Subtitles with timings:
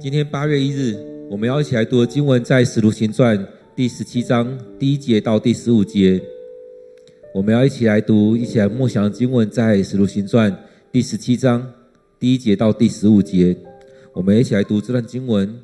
[0.00, 0.96] 今天八月一日，
[1.30, 3.38] 我们要一起来读的经文在《使徒行传》
[3.74, 6.20] 第十七章第一节到第十五节。
[7.34, 10.52] 我们要一起来读，一起来默想经文在《使徒行传》
[10.92, 11.66] 第十七章
[12.18, 13.56] 第一节到第十五节。
[14.12, 15.58] 我们一起来读这段经文。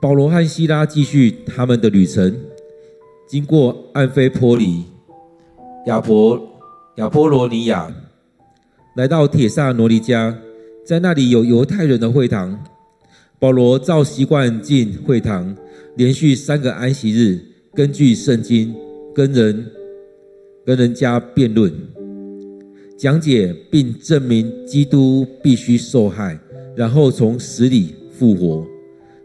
[0.00, 2.40] 保罗和希拉继续他们的旅程，
[3.26, 4.84] 经过安菲波里、
[5.86, 6.40] 亚伯
[6.96, 7.92] 亚波罗尼亚。
[8.98, 10.36] 来到帖撒罗尼家，
[10.84, 12.58] 在那里有犹太人的会堂。
[13.38, 15.56] 保罗照习惯进会堂，
[15.94, 17.38] 连续三个安息日，
[17.72, 18.74] 根据圣经
[19.14, 19.64] 跟人
[20.66, 21.72] 跟人家辩论、
[22.96, 26.36] 讲解，并证明基督必须受害，
[26.74, 28.66] 然后从死里复活。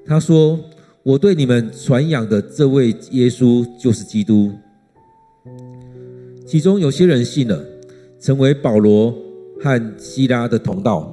[0.06, 0.60] 他说
[1.02, 4.52] ：“我对你们传扬的这位耶稣就是基督。”
[6.46, 7.60] 其中有些人信了，
[8.20, 9.12] 成为保罗
[9.64, 11.10] 和希拉的同道，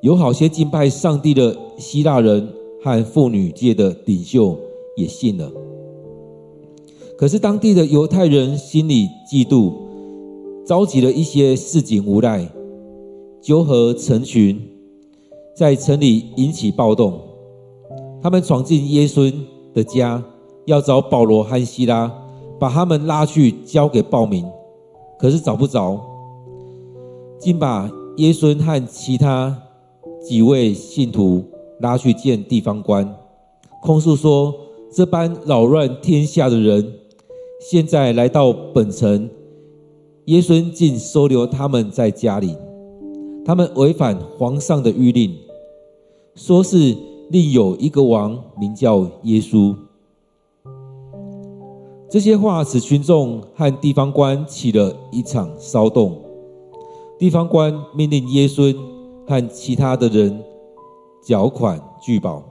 [0.00, 2.48] 有好些敬拜上帝的希腊人
[2.80, 4.56] 和妇女界的领袖
[4.96, 5.50] 也信了。
[7.18, 9.72] 可是当地的犹太人心里嫉妒，
[10.64, 12.48] 召集了一些市井无赖，
[13.42, 14.60] 纠合成群，
[15.56, 17.20] 在城里引起暴动。
[18.22, 19.32] 他们闯进耶稣
[19.74, 20.22] 的家，
[20.66, 22.12] 要找保罗和希拉，
[22.60, 24.44] 把他们拉去交给暴民，
[25.18, 26.00] 可是找不着。
[27.38, 29.62] 竟把耶稣和其他
[30.26, 31.44] 几位信徒
[31.80, 33.14] 拉去见地方官，
[33.82, 34.54] 控诉说：
[34.92, 36.94] 这般扰乱天下的人，
[37.60, 39.28] 现在来到本城，
[40.26, 42.56] 耶稣竟收留他们在家里。
[43.44, 45.32] 他们违反皇上的谕令，
[46.34, 46.96] 说是
[47.30, 49.76] 另有一个王名叫耶稣。
[52.10, 56.25] 这些话使群众和地方官起了一场骚动。
[57.18, 58.74] 地方官命令耶孙
[59.26, 60.44] 和其他的人
[61.24, 62.42] 缴款聚保，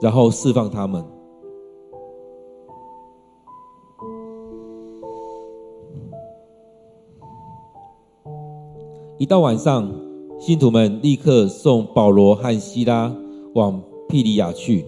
[0.00, 1.02] 然后释放他们。
[9.16, 9.90] 一到晚上，
[10.38, 13.14] 信徒们立刻送保罗和希拉
[13.54, 14.84] 往庇里亚去。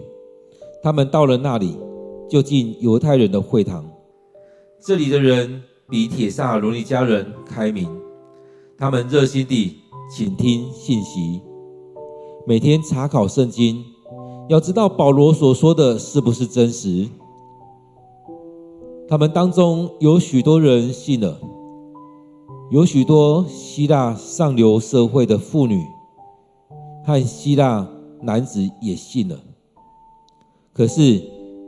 [0.82, 1.78] 他们到了那里，
[2.28, 3.84] 就进犹太人的会堂。
[4.78, 8.01] 这里的人比帖撒罗尼家人开明。
[8.82, 9.76] 他们热心地
[10.10, 11.40] 倾听信息，
[12.44, 13.80] 每天查考圣经，
[14.48, 17.08] 要知道保罗所说的是不是真实。
[19.08, 21.38] 他们当中有许多人信了，
[22.72, 25.80] 有许多希腊上流社会的妇女
[27.06, 27.88] 和希腊
[28.20, 29.38] 男子也信了。
[30.72, 31.22] 可是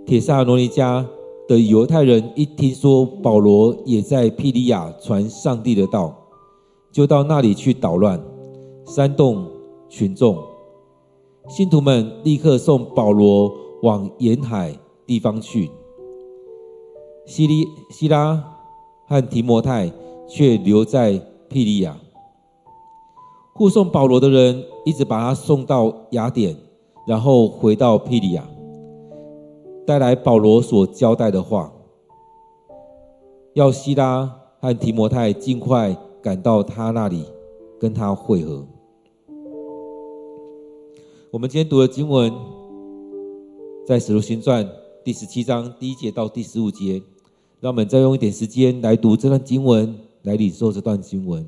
[0.05, 1.07] 帖撒罗尼迦
[1.47, 6.13] 的犹太人一听说保罗也在庇里亚传上帝的道，
[6.95, 8.23] 就到那里去捣乱，
[8.87, 9.45] 煽动
[9.89, 10.39] 群众。
[11.49, 14.73] 信徒们立刻送保罗往沿海
[15.05, 15.69] 地方去。
[17.27, 18.41] 西利西拉
[19.09, 19.93] 和提摩太
[20.29, 21.97] 却留在庇里亚。
[23.55, 26.57] 护送保罗的人一直把他送到雅典，
[27.09, 28.47] 然后回到庇里亚，
[29.85, 31.73] 带来保罗所交代的话，
[33.55, 35.97] 要西拉和提摩太尽快。
[36.25, 37.23] 赶到他那里，
[37.79, 38.67] 跟他会合。
[41.31, 42.33] 我们今天读的经文，
[43.87, 44.65] 在《使徒行传》
[45.05, 47.03] 第十七章第一节到第十五节。
[47.61, 51.47] 让我们再用一点时间来读这段经文，来领受这段经文。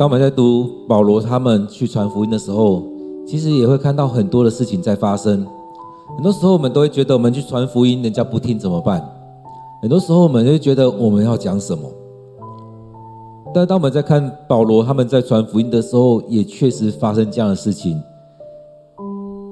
[0.00, 2.82] 当我们在读保罗他们去传福音的时候，
[3.26, 5.46] 其实也会看到很多的事情在发生。
[6.16, 9.06] 很多时候我们都会觉得，我们去传福音，人家不听怎么办？
[9.82, 11.82] 很多时候我们就觉得我们要讲什么？
[13.52, 18.02] 但当我们在看保罗他们在传福音的时候，也确实发生这样的事情。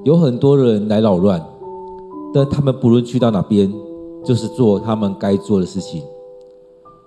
[0.03, 1.39] 有很多人来扰乱，
[2.33, 3.71] 但他们不论去到哪边，
[4.25, 6.01] 就是做他们该做的事情。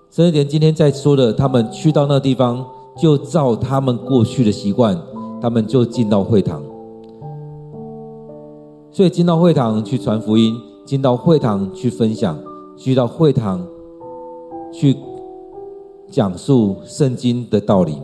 [0.09, 2.65] 甚至连今天在说的，他们去到那个地方。
[2.95, 4.99] 就照他们过去的习惯，
[5.41, 6.61] 他们就进到会堂。
[8.91, 10.55] 所以进到会堂去传福音，
[10.85, 12.37] 进到会堂去分享，
[12.77, 13.65] 去到会堂
[14.71, 14.95] 去
[16.11, 17.97] 讲述圣经的道理，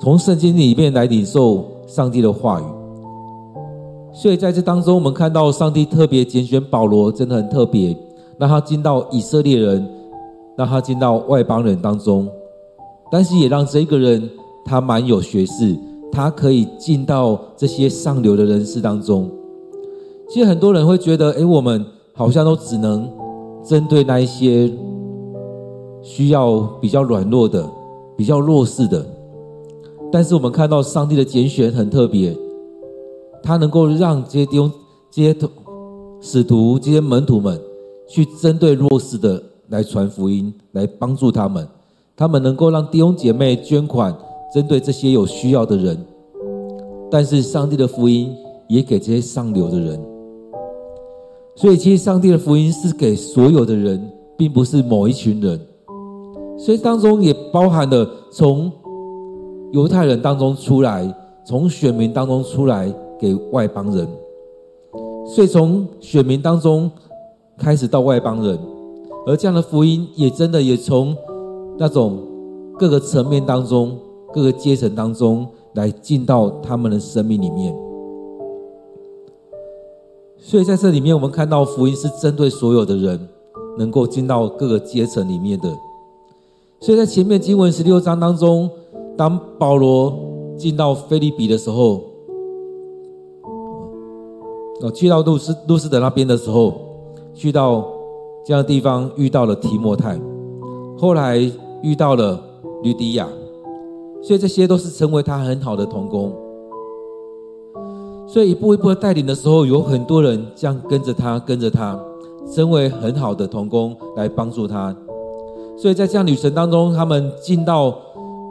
[0.00, 2.64] 从圣经里面来领受上帝的话语。
[4.14, 7.94] 所以在这当中，我们看到上帝特别拣选保罗，真的很特别，
[8.38, 9.86] 让他进到以色列人，
[10.56, 12.26] 让他进到外邦人当中。
[13.10, 14.30] 但是也让这个人
[14.64, 15.76] 他蛮有学识，
[16.12, 19.30] 他可以进到这些上流的人士当中。
[20.28, 21.84] 其实很多人会觉得，诶，我们
[22.14, 23.10] 好像都只能
[23.64, 24.72] 针对那一些
[26.02, 27.68] 需要比较软弱的、
[28.16, 29.04] 比较弱势的。
[30.12, 32.36] 但是我们看到上帝的拣选很特别，
[33.42, 34.70] 他能够让这些弟兄、
[35.10, 35.36] 这些
[36.20, 37.60] 使徒、这些门徒们
[38.08, 41.66] 去针对弱势的来传福音，来帮助他们。
[42.20, 44.14] 他们能够让弟兄姐妹捐款，
[44.54, 45.96] 针对这些有需要的人，
[47.10, 48.36] 但是上帝的福音
[48.68, 49.98] 也给这些上流的人。
[51.56, 54.06] 所以，其实上帝的福音是给所有的人，
[54.36, 55.58] 并不是某一群人。
[56.58, 58.70] 所以当中也包含了从
[59.72, 61.10] 犹太人当中出来，
[61.46, 64.06] 从选民当中出来给外邦人。
[65.34, 66.90] 所以从选民当中
[67.56, 68.58] 开始到外邦人，
[69.26, 71.16] 而这样的福音也真的也从。
[71.78, 72.18] 那种
[72.78, 73.98] 各个层面当中、
[74.32, 77.74] 各个阶层当中来进到他们的生命里面，
[80.38, 83.28] 所以在这里面，我们看到福音是针对所有的人，
[83.78, 85.68] 能够进到各个阶层里面的。
[86.80, 88.68] 所以在前面经文十六章当中，
[89.16, 90.12] 当保罗
[90.56, 92.00] 进到腓利比的时候，
[94.80, 96.74] 哦，去到路斯路斯德那边的时候，
[97.34, 97.86] 去到
[98.44, 100.18] 这样的地方遇到了提摩太，
[101.00, 101.50] 后来。
[101.82, 102.38] 遇到了
[102.82, 103.26] 吕底亚，
[104.22, 106.30] 所以这些都是成为他很好的同工。
[108.28, 111.98] 所以一步一步的带领的时候，有很多人这样跟着他，跟着他，
[112.54, 114.94] 成为很好的同工来帮助他。
[115.74, 117.96] 所以在这样旅程当中，他们进到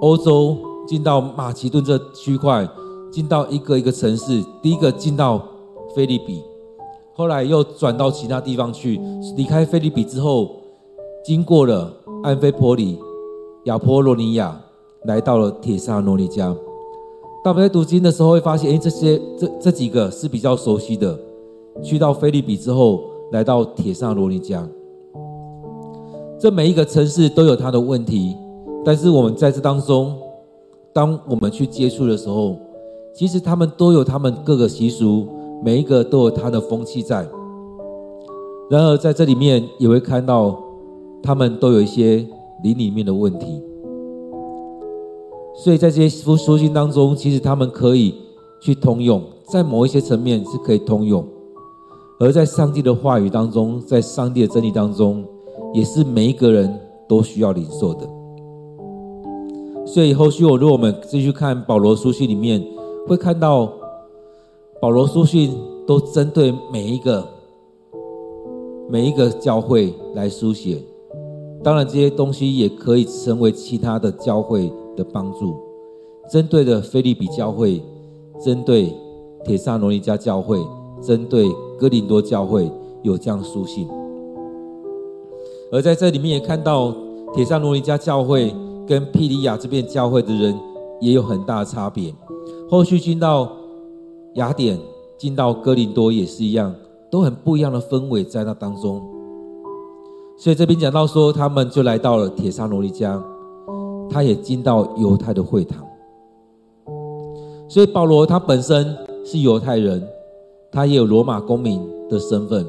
[0.01, 2.67] 欧洲，进到马其顿这区块，
[3.11, 4.43] 进到一个一个城市。
[4.59, 5.39] 第一个进到
[5.93, 6.41] 腓立比，
[7.13, 8.99] 后来又转到其他地方去。
[9.37, 10.49] 离开腓立比之后，
[11.23, 12.99] 经过了安菲波里。
[13.65, 14.57] 亚波罗尼亚
[15.03, 16.55] 来到了帖撒罗尼迦。
[17.43, 21.17] 当我们在读经的时候，会发现，哎，这些这这几个是比较熟悉的。
[21.83, 24.61] 去到腓立比之后，来到帖撒罗尼迦。
[26.39, 28.35] 这每一个城市都有它的问题，
[28.83, 30.17] 但是我们在这当中，
[30.93, 32.55] 当我们去接触的时候，
[33.13, 35.27] 其实他们都有他们各个习俗，
[35.63, 37.27] 每一个都有他的风气在。
[38.69, 40.57] 然而在这里面也会看到，
[41.23, 42.25] 他们都有一些。
[42.61, 43.63] 灵里面的问题，
[45.63, 48.13] 所以在这些书书信当中，其实他们可以
[48.61, 51.25] 去通用，在某一些层面是可以通用，
[52.19, 55.23] 而在上帝的话语当中，在上帝的真理当中，
[55.73, 58.05] 也是每一个人都需要领受的。
[59.85, 62.61] 所以后续我如果我们继续看保罗书信里面，
[63.07, 63.71] 会看到
[64.81, 65.57] 保罗书信
[65.87, 67.25] 都针对每一个
[68.89, 70.83] 每一个教会来书写。
[71.61, 75.57] 当然，这些东西也可以成为其他的教会的帮助。
[76.31, 77.81] 针对的腓立比教会，
[78.43, 78.93] 针对
[79.43, 80.57] 铁萨罗尼迦教会，
[81.01, 82.71] 针对哥林多教会
[83.03, 83.87] 有这样书信。
[85.71, 86.95] 而在这里面也看到，
[87.33, 88.55] 铁萨罗尼迦教会
[88.87, 90.57] 跟庇哩亚这边教会的人
[91.01, 92.13] 也有很大的差别。
[92.69, 93.51] 后续进到
[94.35, 94.79] 雅典，
[95.17, 96.73] 进到哥林多也是一样，
[97.11, 99.01] 都很不一样的氛围在那当中。
[100.41, 103.21] 所以这边讲到说，他们就来到了帖撒罗尼家，
[104.09, 105.85] 他也进到犹太的会堂。
[107.67, 110.01] 所以保罗他本身是犹太人，
[110.71, 112.65] 他也有罗马公民的身份。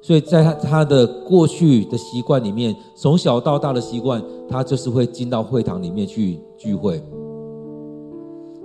[0.00, 7.02] 所以在他他的过去的习惯里面，从小到大的习惯，他就是会进到会堂里面去聚会。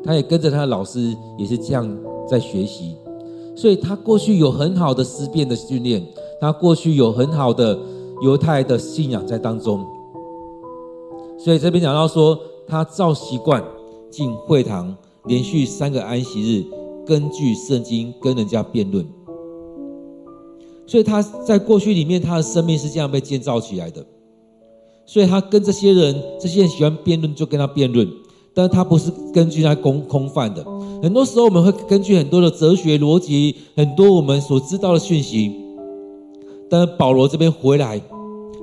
[0.04, 1.90] 他也跟着他的老师，也是这样
[2.28, 2.96] 在学习。
[3.56, 6.06] 所以他过去有很好的思辨的训练。
[6.42, 7.78] 他过去有很好的
[8.22, 9.86] 犹太的信仰在当中，
[11.38, 13.64] 所以这边讲到说，他照习惯
[14.10, 16.66] 进会堂，连续三个安息日，
[17.06, 19.06] 根据圣经跟人家辩论。
[20.86, 24.06] 所以他在过去里面，他的生命是这样被建造起来的。
[25.06, 28.08] 所以他跟这些人，这些人喜欢辩论，就跟他辩论。
[28.54, 30.66] 但他不是根据他空空泛的。
[31.02, 35.56] 很多时候我们会根据很多的哲学逻辑，很多我们所知道的讯息。
[36.70, 38.02] 但是保罗这边回来，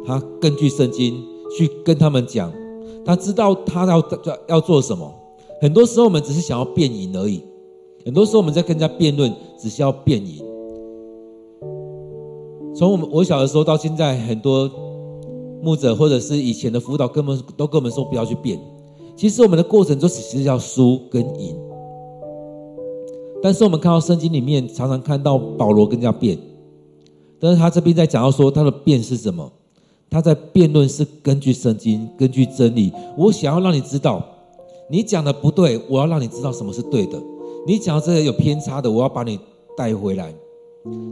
[0.06, 1.22] 他根据圣经
[1.56, 2.52] 去跟他们讲，
[3.04, 5.12] 他知道他要要要做什么。
[5.60, 7.42] 很多时候我们只是想要辩赢而已。
[8.04, 10.44] 很多时候我们在跟人家辩论，只是要辩赢。
[12.74, 14.70] 从我们我小的时候到现在，很多
[15.62, 18.60] 牧者或者是以前的辅导，根本都跟我们说不要去辩。
[19.16, 21.56] 其实我们的过程就只是要输跟赢，
[23.42, 26.38] 但是我们看到圣经里面常常看到保罗跟人家辩，
[27.40, 29.50] 但是他这边在讲到说他的辩是什么？
[30.08, 32.92] 他在辩论是根据圣经，根据真理。
[33.18, 34.24] 我想要让你知道，
[34.88, 37.20] 你讲的不对，我要让你知道什么是对的。
[37.66, 39.38] 你讲的这个有偏差的，我要把你
[39.76, 40.32] 带回来。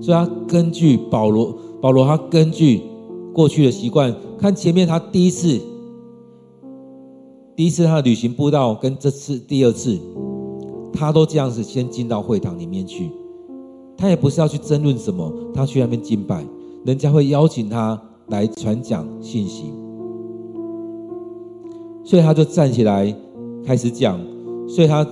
[0.01, 1.53] 所以他根据保罗，
[1.83, 2.81] 保罗他根据
[3.33, 5.61] 过去的习惯，看前面他第一次。
[7.57, 9.99] 第一次他的旅行布道，跟这次第二次，
[10.93, 13.11] 他都这样子先进到会堂里面去。
[14.05, 16.45] 他也不是要去争论什么，他去那边敬拜，
[16.85, 19.73] 人家会邀请他来传讲信息，
[22.05, 23.17] 所以他就站起来
[23.65, 24.21] 开始讲。
[24.69, 25.07] 所以他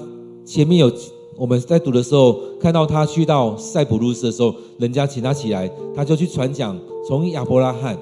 [0.44, 0.92] 前面有
[1.38, 7.96] 我们在读的时候，看到他去到塞浦路斯的时候，人家请他起来，他就去传讲，从亚伯拉罕、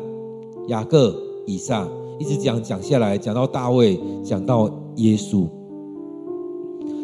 [0.67, 1.15] 雅各、
[1.47, 1.87] 以撒。
[2.19, 5.47] 一直讲讲下来，讲到大卫，讲到耶稣，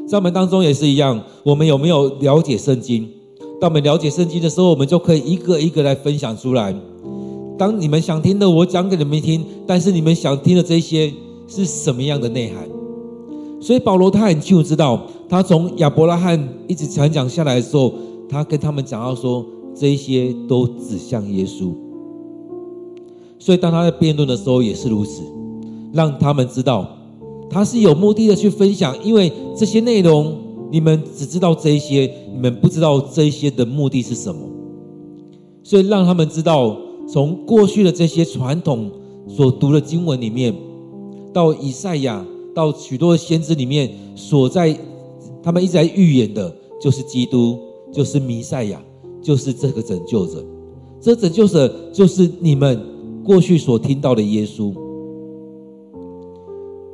[0.09, 1.23] 在我们当中也是一样。
[1.45, 3.09] 我们有没有了解圣经？
[3.61, 6.75] 当我们了解圣经的时候，我们就可以一个一个来分享出来。
[7.59, 11.13] 当你们想听的，我讲给你们听；但是你们想听的这些
[11.49, 12.69] 是什么样的内涵？
[13.61, 17.95] 所以保罗他很清楚知道，他从亚伯拉罕一直传讲下来的时候，
[18.29, 19.45] 他跟他们讲到说，
[19.75, 21.73] 这些都指向耶稣。
[23.39, 25.23] 所以，当他在辩论的时候也是如此，
[25.93, 26.87] 让他们知道
[27.49, 30.37] 他是有目的的去分享，因为这些内容
[30.77, 34.47] 你们只知道这一些，你们不知道这一些的目的是什么。
[35.63, 36.77] 所以，让他们知道，
[37.09, 38.91] 从过去的这些传统
[39.27, 40.55] 所读的经文里面，
[41.33, 42.23] 到以赛亚，
[42.55, 44.79] 到许多的先知里面所在，
[45.43, 47.59] 他们一直在预言的，就是基督，
[47.91, 48.79] 就是弥赛亚，
[49.23, 50.45] 就是这个拯救者。
[51.01, 52.79] 这拯救者就是你们。
[53.25, 54.73] 过去所听到的耶稣，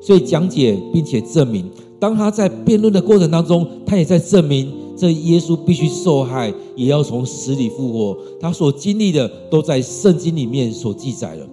[0.01, 1.69] 所以讲解并且证明，
[2.03, 8.19] 当他在辩论的过程当中，他也在证明这耶稣必须受害，也要从死里复活。
[8.41, 11.47] 他所经历的都在圣经里面所记载了。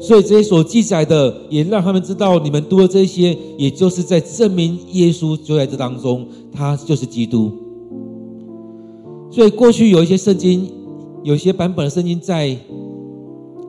[0.00, 7.52] 所以这些所记载的，也让他们知道，你们读的这些，也就是在证明耶稣就在这当中，他就是基督。
[9.30, 10.66] 所以过去有一些圣经，
[11.22, 12.56] 有些版本的圣经在。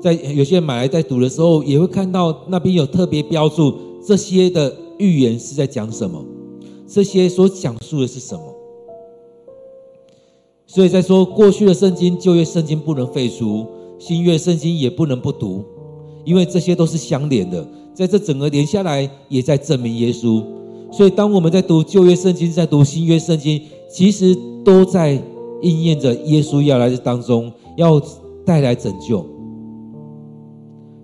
[0.02, 3.72] 在有些人买来在读的时候，也会看到那边有特别标注
[4.04, 6.24] 这些的预言是在讲什么，
[6.88, 8.44] 这些所讲述的是什么。
[10.68, 13.66] 所以在说过去的圣经、旧约圣经不能废除，
[13.98, 15.66] 新约圣经也不能不读，
[16.24, 20.44] 因为这些都是相连的，在这整个连下来，也在证明耶稣。
[20.92, 25.22] 所以当我们在读旧约圣经，在读新约圣经，其实都在
[25.62, 28.00] 应验着耶稣要来的当中，要
[28.46, 29.26] 带来拯救。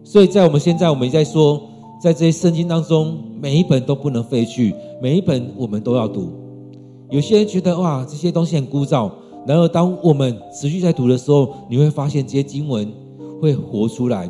[0.04, 1.62] 所以在我们现在，我们在说，
[2.02, 6.30] 在这些圣经当中，每一本都不能废去，每一本我们都要读。
[7.10, 9.10] 有些人觉得哇，这些东西很枯燥。
[9.46, 12.92] 然而，当我们持续在读的时候，你会发现这些经文
[13.42, 14.30] 会活出来，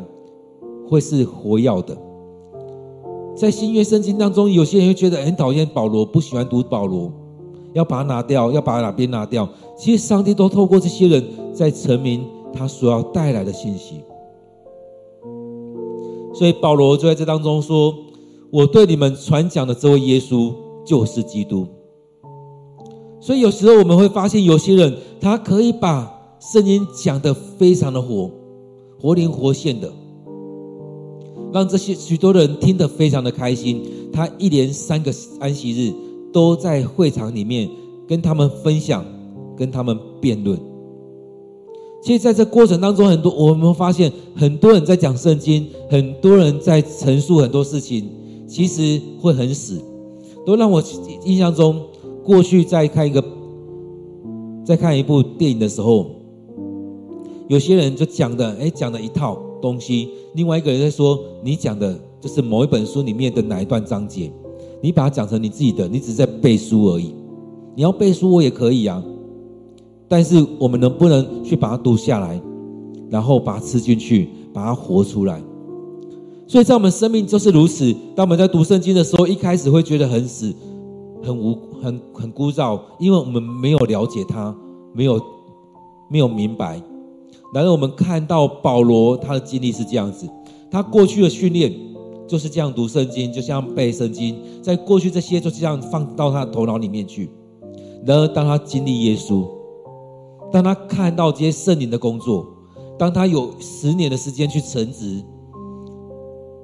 [0.88, 1.96] 会是活跃的。
[3.34, 7.12] 在新约圣经当中，有些人会觉得很讨厌保罗，不喜欢读保罗，
[7.72, 9.48] 要把它拿掉，要把哪边拿掉。
[9.76, 13.96] 其实，上帝都透过这些人在陈明他所要带来的信息。
[16.32, 17.92] 所以保罗就在这当中说
[18.50, 21.66] ：“我对你们传讲的这位耶稣就是基督。”
[23.20, 28.30] 所以有时候我们会发现，有些人他可以把圣经讲得非常的活，
[29.00, 29.92] 活灵活现的，
[31.52, 33.82] 让这些许多人听得非常的开心。
[34.12, 35.92] 他一连三个安息日
[36.32, 37.68] 都在会场里面
[38.06, 39.04] 跟他们分享，
[39.56, 40.58] 跟他们辩论。
[42.00, 48.08] 其实，在这过程当中，很多我们发现，很多人在讲圣经，很多人在陈述很多事情，
[48.48, 49.80] 其实会很死。
[50.46, 50.82] 都让我
[51.26, 51.78] 印象中，
[52.24, 53.22] 过去在看一个，
[54.64, 56.06] 在看一部电影的时候，
[57.48, 64.32] 有些人就讲的，哎，讲了一套东西；另外一个人在说，你讲的就是某一本书里面的哪一段章节，
[64.80, 67.14] 你把它讲成你自己的，你只是在背书而已。
[67.74, 69.04] 你要背书我也可以啊，
[70.08, 72.40] 但是我们能不能去把它读下来，
[73.10, 75.42] 然后把它吃进去，把它活出来？
[76.48, 77.94] 所以在我们生命就是如此。
[78.16, 80.50] 当我们在读圣经的时候，一开始会觉得很死、
[81.22, 84.56] 很无、很很枯燥，因为我们没有了解它，
[84.94, 85.22] 没有
[86.10, 86.82] 没有明白。
[87.52, 90.26] 然而我们看到保罗他的经历是这样子，
[90.70, 91.70] 他过去的训练
[92.26, 97.28] 就是这样读圣经，就像背圣经，在过去这些就这样放到他的头脑里面去。
[98.06, 99.46] 然而当他经历耶稣，
[100.50, 102.46] 当他看到这些圣灵的工作，
[102.98, 105.22] 当他有十年的时间去成职。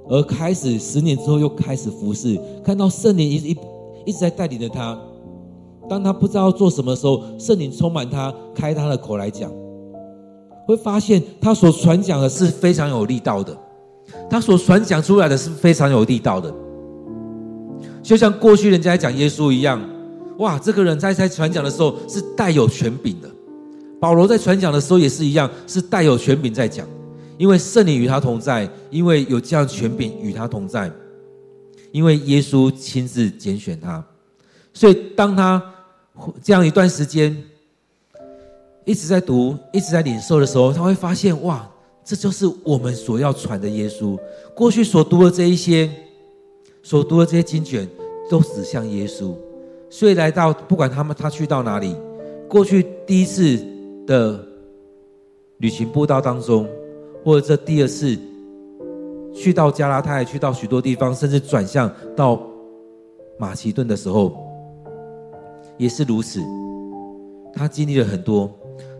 [0.09, 3.57] 而开始十年之后，又开始服侍，看到圣灵一一
[4.07, 4.99] 一直在带领着他。
[5.89, 9.51] 当他不知道做什么的时候，圣灵充满他，开他的口来讲，
[10.67, 13.57] 会发现他所传讲的是非常有力道的，
[14.31, 16.53] 他所传讲出来的是非常有力道的，
[18.03, 19.81] 就像过去人家在讲耶稣一样。
[20.39, 23.31] 哇，这个人在在传讲的时候是带有权柄的，
[24.01, 26.87] 保罗在传讲的时候也是一样，是带有权柄在讲。
[27.37, 30.91] 因为圣灵与他同在，因为有这样权柄与他同在，
[31.91, 34.05] 因为耶稣亲自拣选他，
[34.73, 35.63] 所以当他
[36.43, 37.37] 这样一段时间
[38.85, 41.69] 一直在读、一直在领受的时候，他会发现哇，
[42.05, 44.17] 这就是我们所要传的耶稣。
[44.55, 45.91] 过去所读的这一些、
[46.83, 47.89] 所读的这些经卷，
[48.31, 49.35] 都指向耶稣。
[49.91, 51.97] 所以来到不管他们他去到哪里，
[52.49, 53.59] 过去第一次
[54.07, 54.45] 的
[55.59, 56.69] 旅行步道当中。
[57.25, 58.17] 或者这第二次
[59.35, 62.41] 去到加拉太，去到许多地方，甚至转向到
[63.39, 64.37] 马其顿的时候，
[65.79, 66.41] 也是如此。
[67.55, 68.51] 他经历了很多，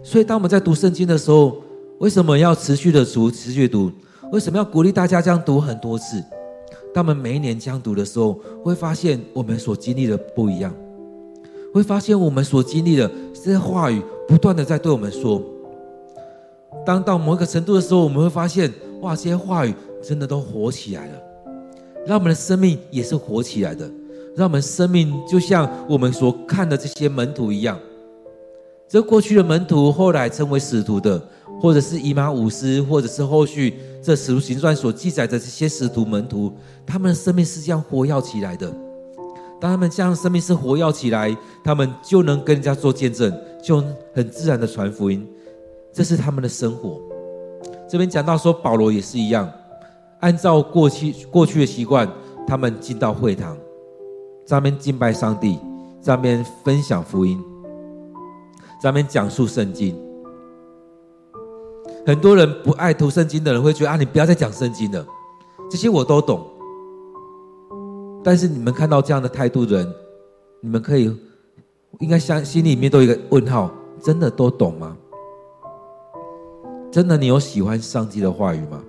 [0.03, 1.57] 所以当我们在读圣经的时候，
[1.99, 3.91] 为什么要持续的读、持续读？
[4.33, 6.23] 为什么要鼓励大家这样读很多次？
[6.95, 10.73] 当我们每一年这样读的时候，会发现我们所经历的不一样，
[11.73, 15.43] 会发现我们所经历的这些话语不断的在对我们说。
[16.85, 21.13] 当到某一个程度的时候，我们会发现，哇，这些话语真的都活起来了，
[22.07, 23.91] 让我们的生命也是活起来的，
[24.37, 27.79] 让我们生命就像我们所看的这些门徒一样。
[28.87, 31.21] 这过去的门徒后来成为使徒的，
[31.61, 36.53] 或者是以马忤斯，或者是后续这使徒行传所记载的这些使徒门徒，
[36.87, 38.71] 他们的生命是这样活跃起来的。
[39.59, 41.35] 当他们这样生命是活跃起来，
[41.65, 43.33] 他们就能跟人家做见证，
[43.63, 43.83] 就
[44.13, 45.27] 很自然的传福音。
[45.95, 47.01] 这是他们的生活。
[47.89, 49.49] 这边讲到说，保罗也是一样，
[50.19, 52.11] 按照过去过去的习惯，
[52.47, 53.57] 他们进到会堂，
[54.45, 55.61] 上面敬拜上帝，
[56.03, 57.41] 上面分享福音，
[58.83, 59.97] 上面讲述圣经。
[62.05, 65.07] 很多人不爱读圣经的人会觉得啊，你不要再讲圣经了，
[65.71, 66.45] 这些我都懂。
[68.25, 69.95] 但是你们看到这样的态度的人，
[70.61, 71.15] 你们可以
[72.01, 73.71] 应该相心里面都有一个问号：
[74.03, 74.97] 真的都懂吗？
[76.95, 78.81] 真的，你有喜欢上帝的话语吗？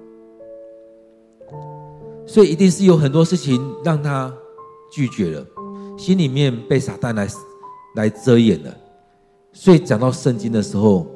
[2.28, 4.32] 所以一定是有很多事情让他
[4.92, 5.44] 拒绝了，
[5.98, 7.28] 心里面被撒旦来
[7.96, 8.72] 来遮掩了。
[9.54, 11.08] 所以讲到圣经的时候，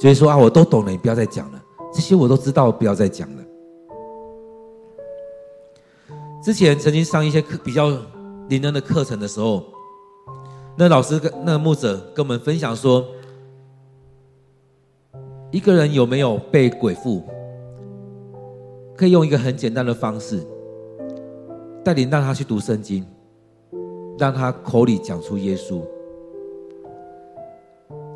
[0.00, 3.42] 就会说啊，我都懂了，你不要再讲了，这些我都知道，不要再讲了。
[6.42, 7.90] 之前曾经上一些课比较
[8.48, 9.62] 灵恩的课程的时候，
[10.74, 13.04] 那老师跟那个牧者跟我们分享说。
[15.52, 17.22] 一个人有没有被鬼附？
[18.96, 20.40] 可以用一个很简单的方式，
[21.84, 23.04] 带领让他去读圣经，
[24.18, 25.82] 让他口里讲出耶稣。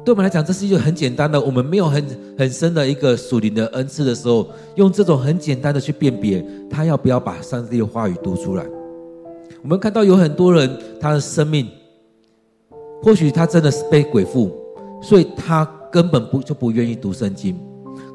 [0.02, 1.38] 对我们来讲，这是一个很简单的。
[1.38, 2.02] 我们没有很
[2.38, 8.64] 很深的一个属灵的恩赐的时候，用这种很简单的去辨别他要不要把上帝的话语读出来。
[9.62, 11.68] 我们看到有很多人，他的生命，
[13.02, 14.50] 或许他真的是被鬼附，
[15.02, 15.70] 所以他。
[15.96, 17.58] 根本不就不愿意读圣经，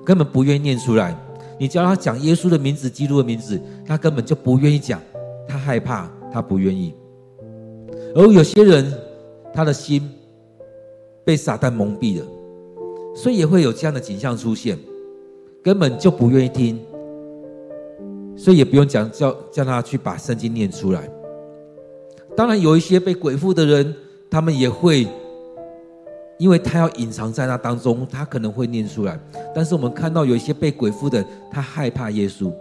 [0.05, 1.17] 根本不愿意念出来。
[1.59, 5.01] 你教他讲耶稣的名字、基督的名字，他根本就不愿意讲，
[5.47, 6.93] 他害怕，他不愿意。
[8.13, 8.93] 而有些人，
[9.51, 10.07] 他的心
[11.25, 12.25] 被撒旦蒙蔽了，
[13.15, 14.77] 所以也会有这样的景象出现，
[15.63, 16.79] 根本就不愿意听，
[18.37, 21.09] 所以也不用讲，叫叫他去把圣经念出来。
[22.37, 23.95] 当然，有一些被鬼附的人，
[24.29, 25.07] 他们也会。
[26.41, 29.19] 因为他要隐藏在那当中，他可能会念出来。
[29.53, 32.51] 但是我们看到有一些被鬼附的，他害怕耶稣，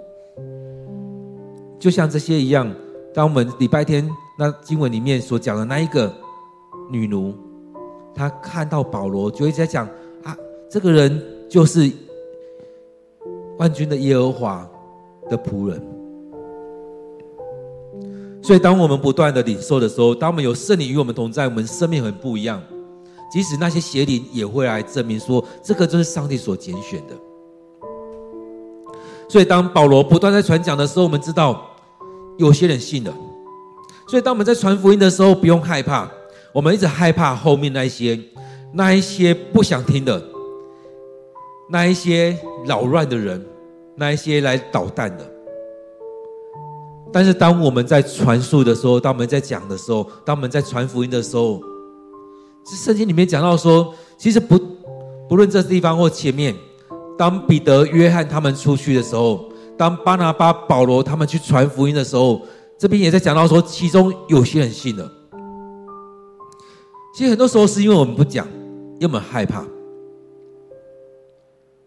[1.78, 2.70] 就像这些一样。
[3.14, 4.06] 当我们礼拜天
[4.38, 6.12] 那经文里面所讲的那一个
[6.90, 7.34] 女奴，
[8.14, 9.86] 她看到保罗，就一直在讲
[10.24, 10.36] 啊，
[10.70, 11.90] 这个人就是
[13.56, 14.68] 万军的耶和华
[15.30, 15.82] 的仆人，
[18.42, 22.62] 所以，当我们不断的领受的时候，当我们有圣灵与我们同在，我们生命很不一样。
[23.30, 27.14] 即使那些邪灵也会来证明说，这个就是上帝所拣选的。
[29.28, 31.64] 所以，当保罗不断在传讲的时候，我们知道
[32.36, 33.14] 有些人信了。
[34.08, 36.10] 所以，当我们在传福音的时候，不用害怕。
[36.52, 38.18] 我们一直害怕后面那些、
[38.72, 40.20] 那一些不想听的、
[41.68, 43.40] 那一些扰乱的人、
[43.94, 45.24] 那一些来捣蛋的。
[47.12, 51.62] 但是，当我们在传述的时候，当我们在讲的时候，当我们在传福音的时候，
[52.64, 54.58] 这圣经里面讲到说，其实不
[55.28, 56.54] 不论这地方或前面，
[57.16, 62.40] 当彼得、约翰他们出去的时候，当巴拿巴、保罗他们去传福音的时候，
[62.78, 65.10] 这边也在讲到说，其中有些人信了。
[67.14, 68.46] 其实很多时候是因为我们不讲，
[68.94, 69.64] 因为我们害怕。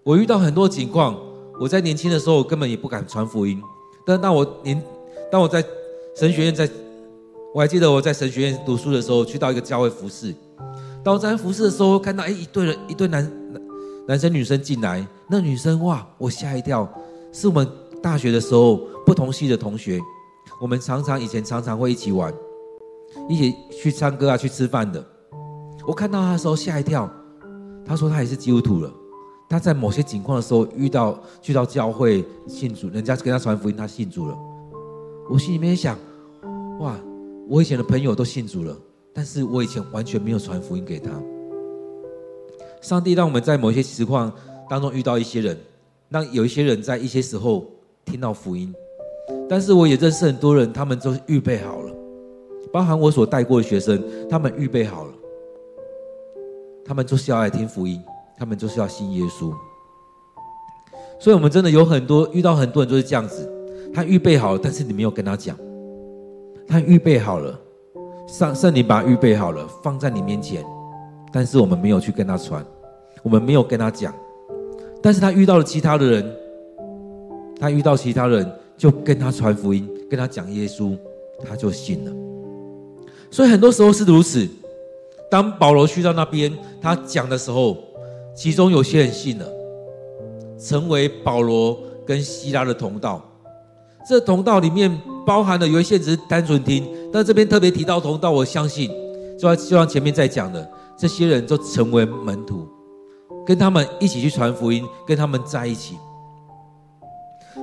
[0.03, 1.17] 我遇到很多情况，
[1.59, 3.61] 我在年轻的时候根本也不敢传福音，
[4.05, 4.83] 但当我年，
[5.31, 5.63] 当我在
[6.15, 6.69] 神学院在，
[7.53, 10.33] 我还记得我在神学院读书的时候，去到一个教会服侍。
[11.03, 13.31] 到在服侍的时候，看到哎一对人，一对男
[14.07, 16.91] 男生女生进来，那女生哇，我吓一跳，
[17.31, 17.67] 是我们
[18.01, 19.99] 大学的时候不同系的同学，
[20.59, 22.33] 我们常常以前常常会一起玩，
[23.29, 25.05] 一起去唱歌啊，去吃饭的。
[25.85, 27.07] 我看到他的时候吓一跳，
[27.85, 28.91] 他说他也是基督徒了。
[29.47, 34.35] 他在某些情况的时候遇到去到教会信主，人家跟他传福音，他信主了。
[35.29, 35.95] 我心里面想，
[36.79, 36.95] 哇，
[37.47, 38.75] 我以前的朋友都信主了，
[39.13, 41.11] 但是我以前完全没有传福音给他。
[42.81, 44.31] 上帝让我们在某些情况
[44.69, 45.57] 当中遇到一些人，
[46.09, 47.65] 让有一些人在一些时候
[48.05, 48.73] 听到福音，
[49.47, 51.93] 但是我也认识很多人，他们都预备好了，
[52.71, 55.13] 包含我所带过的学生，他们预备好了。
[56.85, 58.01] 他们就是要来听福音，
[58.37, 59.53] 他们就是要信耶稣。
[61.19, 63.49] 所以，我们真的有很多遇到很多人就是这样子，
[63.93, 65.57] 他预备好了，但是你没有跟他讲。
[66.67, 67.59] 他预备好了，
[68.27, 70.63] 圣圣灵把他预备好了，放在你面前，
[71.31, 72.65] 但是我们没有去跟他传，
[73.21, 74.13] 我们没有跟他讲。
[75.01, 76.35] 但是他遇到了其他的人，
[77.59, 80.97] 他遇到其他人就跟他传福音，跟他讲耶稣，
[81.47, 82.11] 他就信了。
[83.29, 84.47] 所以很多时候是如此。
[85.29, 87.75] 当保罗去到那边，他讲的时候，
[88.35, 89.45] 其中有些人信了，
[90.59, 93.21] 成为保罗跟希拉的同道。
[94.07, 98.89] 这同道里面包含了有一些只是单纯听，但这边特别提到同道，我相信，
[99.39, 102.67] 就像就像前面在讲的，这些人就成为门徒，
[103.45, 105.95] 跟他们一起去传福音，跟他们在一起。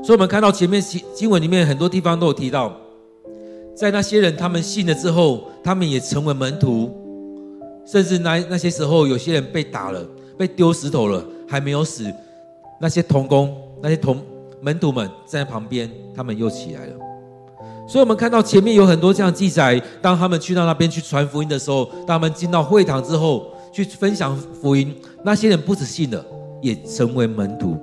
[0.03, 2.75] 所以，我们看到前面经经文里面很多地方都有提到，
[3.77, 6.91] 在那些人他们信了之后，他们也成为门徒。
[7.87, 10.07] 甚至那那些时候，有些人被打了，
[10.39, 12.05] 被丢石头了，还没有死，
[12.81, 14.23] 那些童工、那些童
[14.61, 16.93] 门徒们站在旁边，他们又起来了。
[17.89, 24.95] 所以，我们看到前面有很多这样记载：当他们去到那边去传福音的时候，当他们进到会堂之后去分享福音，
[25.25, 26.25] 那些人不止信了，
[26.63, 27.77] 也成为门徒。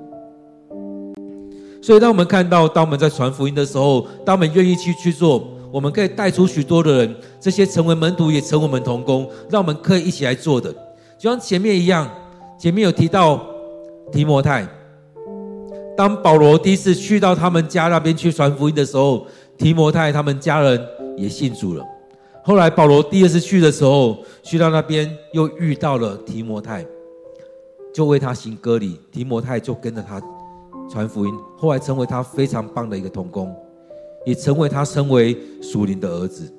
[1.81, 5.47] 所以，当我们看到，当我们在传福音的时候，当我们愿意去去做。
[5.69, 10.71] 我们可以带出许多的人，这些成为门徒，也成为我们同工，让我们可以一起来做的，
[11.17, 12.09] 就像前面一样。
[12.57, 13.45] 前面有提到
[14.11, 14.67] 提摩太，
[15.97, 19.25] 当保罗第一次去到他们家那边去传福音的时候，
[19.57, 20.79] 提摩太他们家人
[21.17, 21.83] 也信主了。
[22.43, 26.85] 后来保罗第二次去的时候，去到那边又遇到了提摩太，
[27.91, 30.21] 就为他行割礼，提摩太就跟着他
[30.89, 33.53] 传福音，后来成为他非常棒的一个同工。
[34.25, 36.51] 也成为他身为属灵的儿子，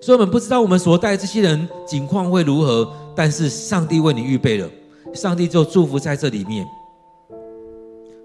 [0.00, 4.66] 所以我们不知道我们所带这些人境况会如何，但是上帝为你预备了，
[5.12, 6.66] 上帝就祝福在这里面。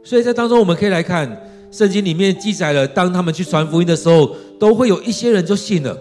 [0.03, 1.29] 所以在当中，我们可以来看
[1.71, 5.97] 圣经里面记载了，当他们去传福音的时候，都会有一些人就信了，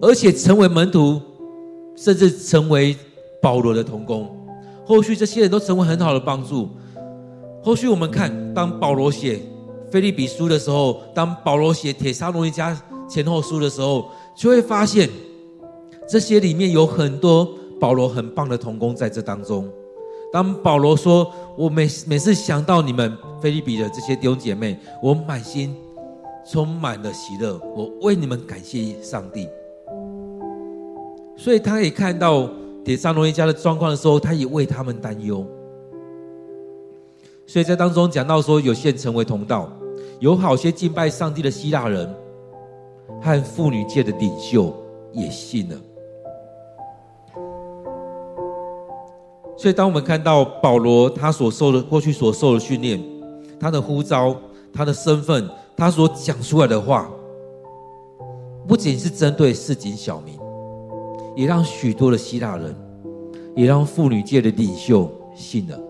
[0.00, 1.20] 而且成为门徒，
[1.96, 2.96] 甚至成为
[3.40, 4.28] 保罗的同工。
[4.84, 6.68] 后续这些人都成为很好的帮助。
[7.62, 9.40] 后续我们看，当保罗写。
[9.88, 12.76] 腓利比书的时候，当保罗写铁沙罗尼迦
[13.08, 15.08] 前后书的时候，就会发现
[16.08, 17.48] 这些里面有很多
[17.80, 19.68] 保罗很棒的同工在这当中。
[20.32, 25.74] 当保罗说：“我每每次想到你们腓立比的这些弟兄姐妹，我满心
[26.50, 29.48] 充满了喜乐，我为你们感谢上帝。”
[31.36, 32.48] 所以他也看到
[32.84, 35.46] 帖撒罗尼迦的状况的时候，他也为他们担忧。
[37.46, 39.70] 所以在当中讲到说，有些人成为同道。
[40.18, 42.10] 有好些敬拜上帝的希腊人
[43.20, 44.74] 和妇女界的领袖
[45.12, 45.76] 也信了，
[49.56, 53.02] 所以当我们看到保罗他所受的过去所受的训练，
[53.58, 54.36] 他的呼召、
[54.72, 57.10] 他的身份、他所讲出来的话，
[58.68, 60.38] 不仅是针对市井小民，
[61.34, 62.76] 也让许多的希腊人，
[63.54, 65.80] 也让妇女界的领袖信了。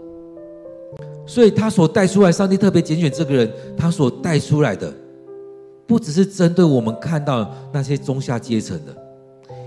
[1.27, 4.95] 所以他所带出来，上帝特别拣选这个人，他所带出来的，
[5.85, 8.97] 不只是针对我们看到那些中下阶层的，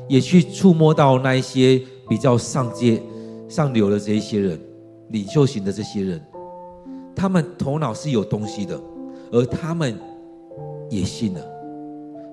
[0.08, 3.02] 也去触摸到那一些比较上阶、
[3.50, 4.58] 上流的这一些人，
[5.10, 6.22] 领袖型的这些人，
[7.14, 8.80] 他们头脑是有东西的，
[9.32, 10.00] 而他们
[10.90, 11.42] 也信了。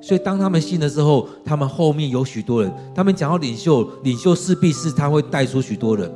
[0.01, 6.09] 所以当他们信了之后，他们后面有许多人，他们讲到领袖，领袖势必是他会带出许多人，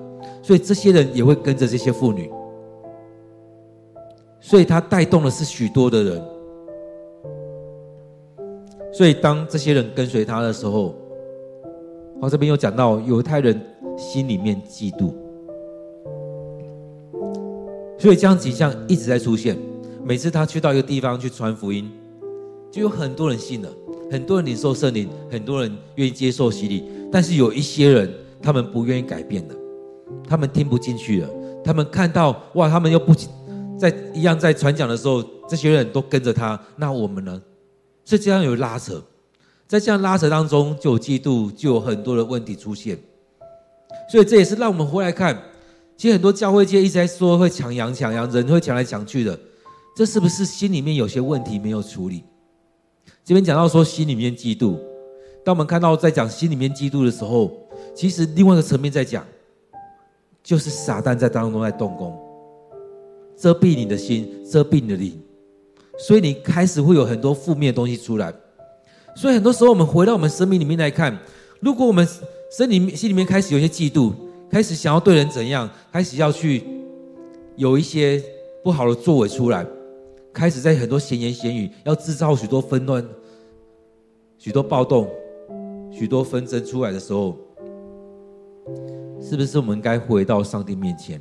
[0.43, 2.31] 所以这些人也会跟着这些妇女。
[4.39, 6.23] 所以他带动的是许多的人，
[8.93, 10.95] 所以当这些人跟随他的时候，
[12.21, 13.61] 我这边有讲到犹太人
[14.01, 15.13] 心里面嫉妒，
[17.99, 19.57] 所以这样景象一直在出现。
[20.03, 21.91] 每次他去到一个地方去传福音，
[22.71, 23.69] 就有很多人信了，
[24.11, 28.11] 很多人领受圣灵，很多人愿意接受洗礼，但是有一些人
[28.43, 29.55] 他们不愿意改变的，
[30.27, 31.29] 他们听不进去了，
[31.63, 33.15] 他们看到哇，他们又不。
[33.79, 37.41] 在一样在传讲的时候，这些人都跟着他，那我们呢？
[38.05, 39.03] 所以这样有拉扯，
[39.67, 42.99] 在这样拉扯当中，就有嫉妒，就有很多的问题出现。
[44.11, 45.41] 所以这也是让我们回来看，
[45.97, 49.39] 其实很多教会界一直在说会抢羊抢羊，人会抢来抢去的，
[49.95, 52.25] 这是不是心里面有些问题没有处理？
[53.25, 54.77] 这边讲到说心里面嫉妒，
[55.45, 57.53] 当我们看到在讲心里面嫉妒的时候，
[57.95, 59.25] 其实另外一个层面在讲，
[60.43, 62.19] 就是撒旦在当中在动工。
[63.37, 65.19] 遮蔽你的心，遮蔽你的灵，
[65.99, 68.35] 所以你开始会有很多负面的东西出来。
[69.15, 71.17] 所以很多时候，我们回到我们生命里面来看，
[71.61, 72.07] 如果我们
[72.51, 74.13] 身里心里面开始有些嫉妒，
[74.51, 76.63] 开始想要对人怎样，开始要去
[77.57, 78.23] 有一些
[78.65, 79.65] 不好的作为出来，
[80.33, 83.07] 开始在很多闲言闲语，要制造许多纷乱、
[84.37, 85.09] 许多暴动、
[85.93, 87.37] 许多纷争出来的时候，
[89.21, 91.21] 是不是我们该回到上帝面前？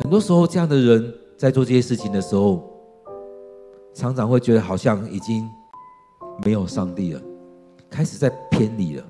[0.00, 1.14] 很多时候，这样的人。
[1.38, 2.68] 在做这些事情的时候，
[3.94, 5.48] 常常会觉得好像已经
[6.44, 7.22] 没有上帝了，
[7.88, 9.04] 开始在偏离了。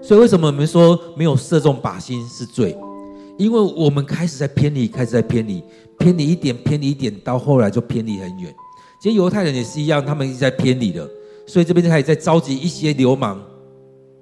[0.00, 2.76] 所以为什么我们说没有射中靶心是罪？
[3.38, 5.62] 因为我们开始在偏离，开始在偏离，
[5.98, 8.54] 偏离一点，偏离一点，到后来就偏离很远。
[9.00, 11.08] 其实犹太人也是一样，他们一直在偏离了。
[11.46, 13.42] 所以这边就开始在召集一些流氓、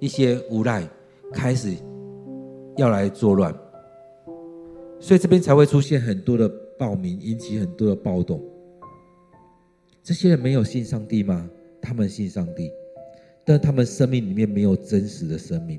[0.01, 0.89] 一些无赖，
[1.33, 1.75] 开始
[2.77, 3.55] 要来作乱。
[5.01, 6.51] 所以这边才会出现很多的。
[6.77, 8.43] 暴民引起很多的暴动。
[10.03, 11.49] 这些人没有信上帝吗？
[11.81, 12.69] 他们信上帝，
[13.45, 15.79] 但他们生命里面没有真实的生命。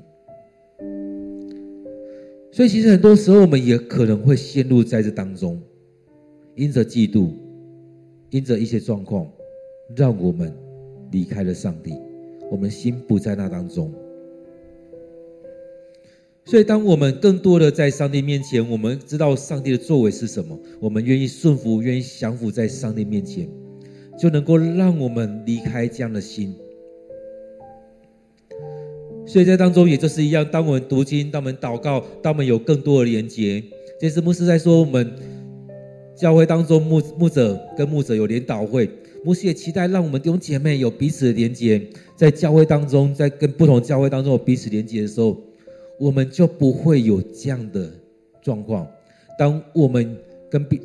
[2.52, 5.60] 所以，其实很多时候我们也可能会陷入在这当中，
[6.54, 7.30] 因着嫉妒，
[8.30, 9.30] 因着一些状况，
[9.94, 10.50] 让我们
[11.10, 11.92] 离开了上帝，
[12.50, 13.92] 我们心不在那当中。
[16.46, 23.46] 所以，当我们更多的在上帝面前，我们知道上帝的作为是什么，我们愿意顺服，愿意降服在上帝面前，
[24.18, 26.54] 就能够让我们离开这样的心。
[29.26, 33.62] 所以在当中，也就是一样，当我们读经，当我们祷告，当我们有更多的连接，
[34.00, 35.12] 这次牧师在说，我们
[36.16, 38.88] 教会当中牧牧者跟牧者有联祷会，
[39.24, 41.84] 牧师也期待让我们弟兄姐妹有彼此的连接，
[42.16, 45.36] 在教会当中，在跟不同教会当中有彼此连接的时候。
[45.98, 47.90] 我们就不会有这样的
[48.42, 48.86] 状况。
[49.38, 50.14] 当我们
[50.50, 50.78] 跟彼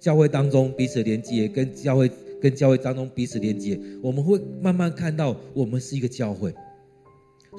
[0.00, 2.10] 教会当中彼此连接，跟教会
[2.40, 6.50] 跟教会当中彼此连接，我们会慢慢看到我们是一个教会。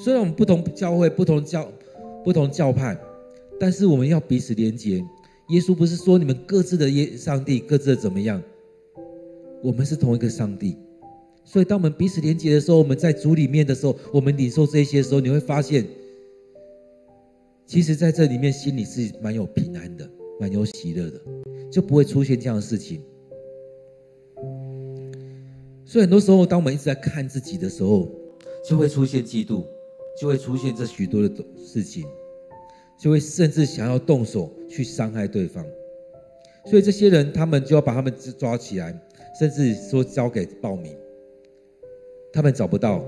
[0.02, 1.70] 虽然我们不同教会、不同教、
[2.24, 2.98] 不同教派，
[3.60, 5.04] 但是我们要彼此连接。
[5.50, 8.42] 耶稣不是说你们各自的耶上帝，各自的怎么样？
[9.62, 10.78] 我们是同一个上帝。
[11.44, 15.86] 所以当我们彼此连接的时候，我们在主里面的时候，我们领受这些的时候，你会发现。
[17.66, 20.10] 其实，在这里面，心里是蛮有平安的，
[20.40, 21.22] 蛮有喜乐的，
[21.70, 23.02] 就不会出现这样的事情。
[25.86, 28.10] 所以，很多时候，当我们一直在看自己的时候，
[28.68, 29.64] 就会出现嫉妒，
[30.20, 32.06] 就会出现这许多的事情，
[33.00, 35.66] 就会甚至想要动手去伤害对方。
[36.66, 38.94] 所以，这些人他们就要把他们抓起来，
[39.40, 40.94] 甚至说交给暴民。
[42.34, 43.04] 他们找不到，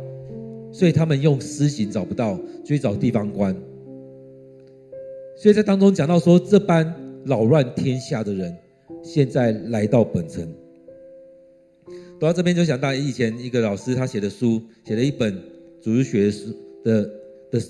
[0.72, 3.56] 所以他们用私刑找不到，就去找地方官。
[5.38, 6.96] 所以在当中讲到说，这般
[7.26, 8.56] 扰乱天下的人，
[9.04, 10.48] 现在来到本城。
[12.20, 15.40] 读到这边就想到以前一个老师他写的书，写了一本
[15.82, 17.04] 主日学书的
[17.52, 17.62] 的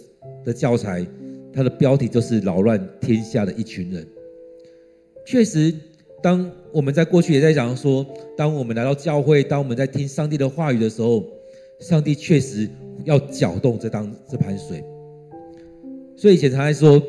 [0.46, 1.06] 的，教材，
[1.54, 4.06] 它的标题就是“扰乱天下的一群人”。
[5.26, 5.74] 确实，
[6.22, 11.24] 当我们在过去也在讲说，当我们来到教会，当我们在听上帝的话语的时候，
[11.80, 12.68] 上帝确实
[13.06, 14.84] 要搅动这当这盘水。
[16.16, 17.02] 所以以前常常说，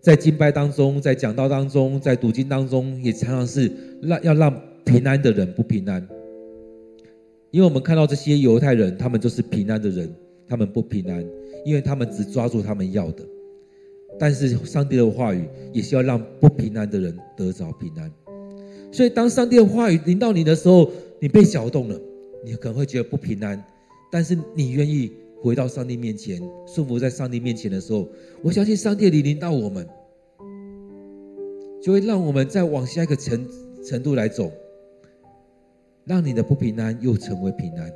[0.00, 3.70] 在敬拜当中，在讲道当中，在读经当中，也常常是
[4.02, 6.06] 让要让平安的人不平安。
[7.50, 10.12] 因为我们看到这些犹太人，他们就是平安的人，
[10.48, 11.24] 他们不平安，
[11.64, 13.24] 因为他们只抓住他们要的。
[14.18, 18.10] 但是上帝的话语也是要让不平安的人得着平安。
[18.90, 22.00] 所以当上帝的话语临到你的时候，你被搅动了，
[22.44, 23.62] 你可能会觉得不平安。
[24.10, 28.08] 但是你愿意回到上帝面前，顺服在上帝面前的时候，
[28.42, 29.86] 我相信上帝的临临到我们，
[31.82, 33.46] 就会让我们再往下一个程
[33.84, 34.50] 程度来走，
[36.04, 37.92] 让你的不平安又成为平安。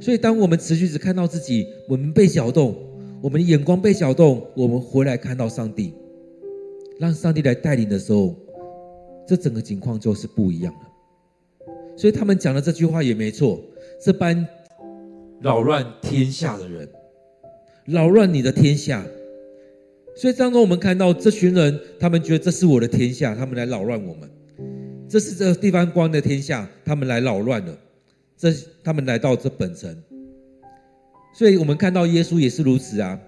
[0.00, 2.76] 所以，当我们持续只看到自己，我们被搅动。
[3.20, 5.92] 我们的眼光被搅动，我们回来看到上帝，
[7.00, 8.36] 让上帝来带领的时候，
[9.26, 10.80] 这整个情况就是不一样了。
[11.96, 13.60] 所以他们讲的这句话也没错，
[14.00, 14.46] 这般
[15.40, 16.88] 扰乱天下的人，
[17.86, 19.04] 扰乱你的天下。
[20.14, 24.30] 所以当中我们看到这群人，他们觉得这是我的天下，他们来扰乱我们。
[25.08, 27.76] 这是这地方官的天下，他们来扰乱了。
[28.38, 28.50] 这
[28.82, 29.94] 他们来到这本城。
[31.34, 33.20] 所以我们看到耶稣也是如此啊。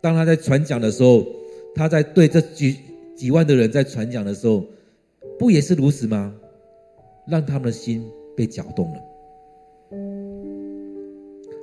[0.00, 1.26] 当他在传讲的时候，
[1.74, 2.76] 他在对这几
[3.16, 4.64] 几万的人在传讲的时候，
[5.38, 6.34] 不也是如此吗？
[7.26, 8.04] 让他们的心
[8.36, 9.00] 被搅动了。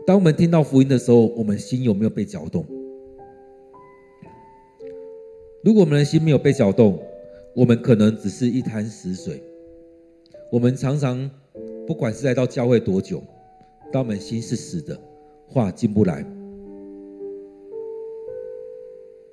[0.06, 2.66] 当我们听到福音的时候，我们心有没有被搅动？
[5.64, 7.00] 如果我们的心没有被搅动，
[7.56, 9.42] 我们可能只是一潭死水。
[10.52, 11.28] 我们常常
[11.88, 13.22] 不管是来到教会多久，
[13.92, 15.00] 当我们心是死的。
[15.48, 16.26] 话进不来，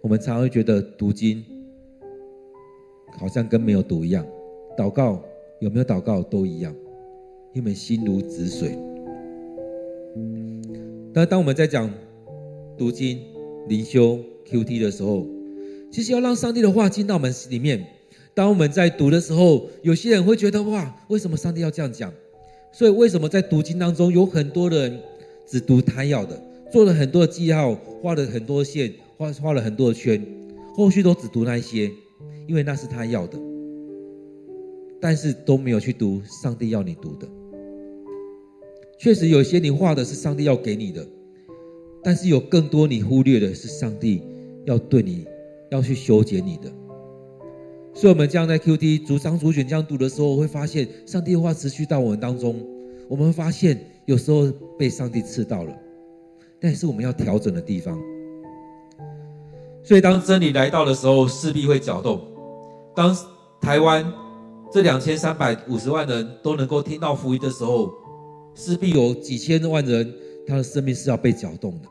[0.03, 1.43] 我们常常会觉得读经
[3.19, 4.25] 好像跟没有读一样，
[4.77, 5.23] 祷告
[5.61, 6.73] 有没有祷告都一样，
[7.55, 8.79] 因为心如止水。
[11.15, 11.91] 但当我们在讲
[12.77, 13.19] 读经、
[13.69, 15.27] 灵修、QT 的时候，
[15.91, 17.83] 其实要让上帝的话进到我们心里面。
[18.35, 22.13] 当我们在读的时候，有些人会觉得哇，为什么上帝要这样讲？
[22.73, 24.99] 所以为什么在读经当中有很多人？
[25.45, 30.25] 只读他要的，做了很多的记号，画了很多线，画画了很多的圈，
[30.73, 31.91] 后续都只读那一些，
[32.47, 33.39] 因为那是他要的，
[35.01, 37.29] 但是都没有去读上帝要你读的。
[38.99, 41.07] 确实有些你画的是上帝要给你的，
[42.03, 44.23] 但是有更多你忽略的是上帝
[44.65, 45.27] 要对你
[45.71, 46.73] 要去修剪你的。
[47.95, 52.57] 所以，我们这样在 QT 逐章逐卷这样读的时候，会发现上帝的话持续到我们当中，
[53.09, 53.89] 我们会发现。
[54.05, 55.73] 有时候被上帝刺到了，
[56.61, 57.97] 但是我们要调整的地方。
[59.85, 62.21] 所以当真理来到的时候，势必会搅动。
[62.97, 63.17] 当
[63.61, 64.05] 台湾
[64.73, 67.93] 这两千三百五十万人都能够听到福音的时候，
[68.57, 70.13] 势必有几千万人
[70.49, 71.89] 他的生命是要被搅动的。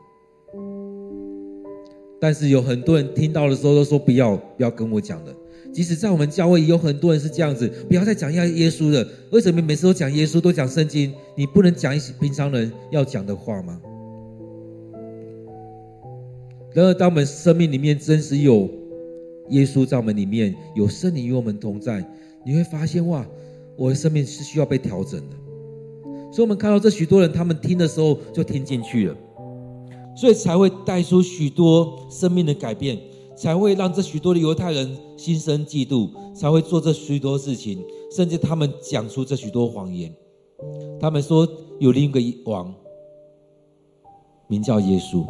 [2.20, 5.34] 但是有很多人听到的时候都说不要，不要跟我讲的。
[5.72, 9.06] 即使在我们教会，也有很多人是这样子，不要再讲要耶稣的。
[9.30, 11.12] 为什么每次都讲耶稣，都讲圣经？
[11.34, 13.80] 你不能讲一些平常人要讲的话吗？
[16.74, 18.68] 然而，当我们生命里面真实有
[19.48, 22.04] 耶稣在我们里面，有圣灵与我们同在，
[22.44, 23.26] 你会发现哇，
[23.76, 25.36] 我的生命是需要被调整的。
[26.30, 29.16] 所以，我们看到这许多人，他们听的时候就听进去了，
[30.16, 32.98] 所以才会带出许多生命的改变。
[33.42, 37.84] 才会让这许多的犹太人心生嫉妒，才会做这许多事情，
[38.14, 40.14] 甚至他们讲出这许多谎言。
[41.00, 41.44] 他们说
[41.80, 42.72] 有另一个王，
[44.46, 45.26] 名叫耶稣。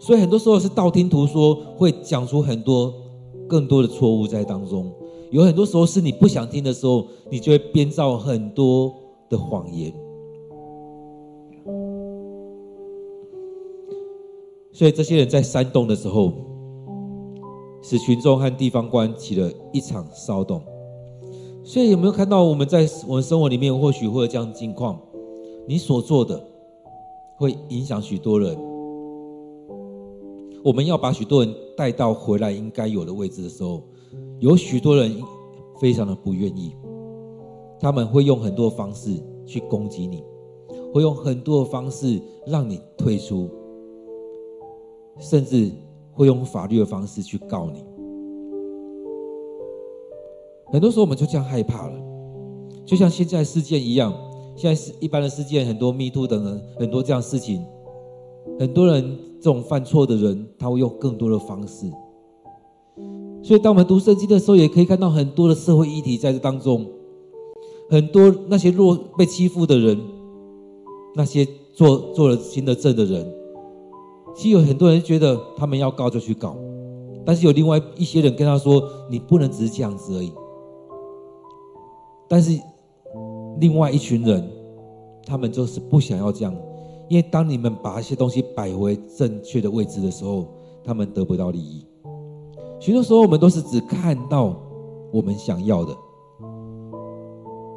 [0.00, 2.92] 所以很多时候是道听途说，会讲出很多
[3.46, 4.92] 更多的错误在当中。
[5.30, 8.92] 有很多时候是你不想听的时候，你就会编造很多
[9.30, 9.94] 的谎言。
[14.78, 16.32] 所以这些人在煽动的时候，
[17.82, 20.62] 使群众和地方官起了一场骚动。
[21.64, 24.96] 所以有没有看到我们在我们生活里面，或许会有这样的境况？
[25.66, 26.40] 你所做的
[27.36, 28.56] 会影响许多人。
[30.62, 33.82] 我们要把许多人带到回来应该有的位置的时候，
[34.38, 35.20] 有许多人
[35.80, 36.72] 非常的不愿意，
[37.80, 40.22] 他们会用很多方式去攻击你，
[40.94, 43.50] 会用很多的方式让你退出。
[45.18, 45.70] 甚至
[46.12, 47.84] 会用法律的方式去告你。
[50.70, 51.94] 很多时候我们就这样害怕了，
[52.84, 54.12] 就像现在事件一样，
[54.54, 57.64] 现在是一般的事件，很多 Me Too 等人，很多这样事情，
[58.58, 61.90] 很多人这种犯错的人，他会用更多的方式。
[63.42, 66.84] 所以，当我们读圣经的时候，也可以看到很多的社会议题在这当中，
[67.88, 69.98] 很多那些弱被欺负的人，
[71.14, 73.26] 那些做做了新的证的人，
[74.38, 76.54] 其实有很多人觉得他们要告就去告，
[77.26, 78.80] 但是有另外一些人跟他说
[79.10, 80.32] ：“你不能只是这样子而已。”
[82.30, 82.56] 但是
[83.58, 84.48] 另外一群人，
[85.26, 86.54] 他们就是不想要这样，
[87.08, 90.46] 因为当你们把一些东西摆回正确的位置的时候，
[90.84, 91.84] 他们得不到利益。
[92.78, 94.54] 许多时候，我们都是只看到
[95.12, 95.92] 我们想要的，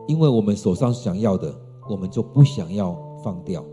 [0.08, 1.52] 因为我们手上想要的，
[1.90, 3.66] 我们就不想要放掉。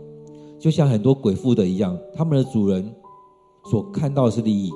[0.59, 2.93] 就像很多鬼附的一样，他们的主人
[3.71, 4.69] 所看到的是利益，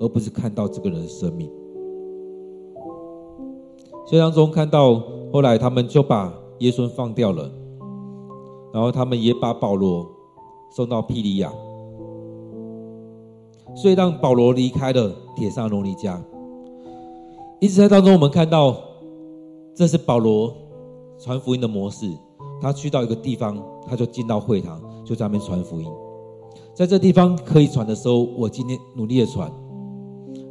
[0.00, 1.50] 而不是看到这个人的生命。
[4.06, 7.50] 所以当中看到后来，他们就把耶稣放掉了，
[8.72, 10.06] 然后他们也把保罗
[10.70, 11.52] 送到庇哩亚。
[13.74, 16.16] 所以让保罗离开了帖撒罗尼迦。
[17.60, 18.76] 一直在当中，我们看到
[19.74, 20.54] 这是保罗
[21.18, 22.08] 传福音的模式。
[22.60, 25.88] 他去到一个地方，他就进到会堂，就在那边传福音。
[26.72, 29.48] 在这地方可以传的时候，我今天努力的传；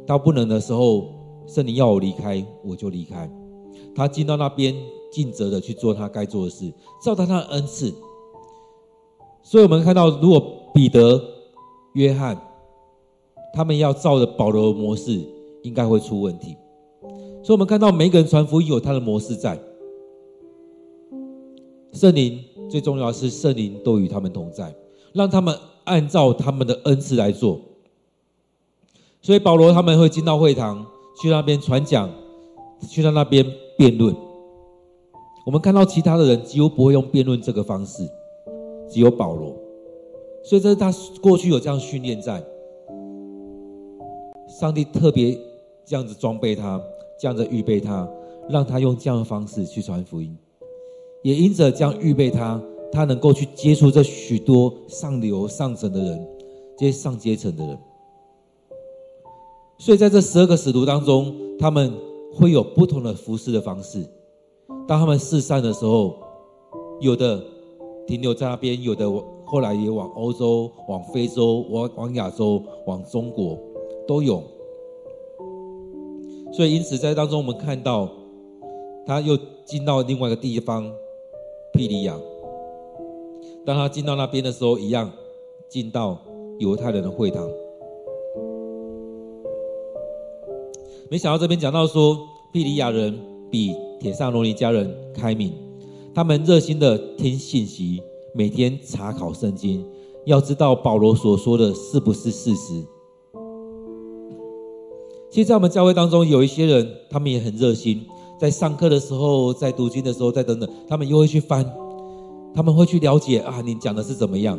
[0.06, 1.06] 到不能的时候，
[1.46, 3.30] 圣灵要我离开，我就离开。
[3.94, 4.74] 他进到那边，
[5.12, 7.92] 尽责的去做他该做的事，照他的恩赐。
[9.42, 10.42] 所以我们看到，如果
[10.72, 11.20] 彼得、
[11.92, 12.40] 约翰，
[13.52, 15.20] 他们要照着保罗的模式，
[15.62, 16.56] 应该会出问题。
[17.42, 19.60] 所以，我们看到每个人传福音有他的模式在。
[21.92, 24.74] 圣灵最重要是，圣灵都与他们同在，
[25.12, 27.60] 让他们按照他们的恩赐来做。
[29.20, 30.84] 所以，保罗他们会进到会堂，
[31.20, 32.10] 去那边传讲，
[32.88, 33.44] 去到那边
[33.78, 34.14] 辩论。
[35.46, 38.08] 我们看到其他的人几乎不会用辩论这个方式，
[38.90, 39.54] 只有保罗。
[40.42, 40.92] 所以，这是他
[41.22, 42.44] 过去有这样训练在。
[44.46, 45.38] 上帝特别
[45.84, 46.80] 这样子装备他，
[47.18, 48.08] 这样子预备他，
[48.48, 50.36] 让他用这样的方式去传福音，
[51.24, 52.60] 也因着这样预备他，
[52.92, 56.28] 他能够去接触这许多上流上层的人，
[56.76, 57.78] 这些上阶层的人。
[59.78, 61.90] 所以在这十二个使徒当中，他们
[62.34, 64.06] 会有不同的服侍的方式。
[64.86, 66.14] 当他们四散的时候，
[67.00, 67.42] 有的
[68.06, 69.10] 停留在那边，有的
[69.46, 73.58] 后来也往欧洲、往非洲、往往亚洲、往中国。
[74.06, 74.42] 都有，
[76.52, 78.06] 所以因此在当中，我们看到
[79.06, 80.92] 他又进到另外一个地方，
[81.74, 82.16] 庇里亚。
[83.66, 85.10] 当他进到那边的时候，一样
[85.68, 86.18] 进到
[86.58, 87.48] 犹太人的会堂。
[91.10, 92.16] 没想到这边讲到说，
[92.52, 93.18] 庇里亚人
[93.50, 95.52] 比帖撒罗尼家人开明，
[96.14, 98.00] 他们热心的听信息，
[98.32, 99.84] 每天查考圣经，
[100.26, 102.84] 要知道保罗所说的是不是事实。
[105.28, 108.06] 其实，在我们教会当中，有一些人，他们也很热心，
[108.44, 111.64] 在上课的时候，在读经的时候，在等等，他们又会去翻，
[112.54, 114.58] 他们会去了解啊，你讲的是怎么样？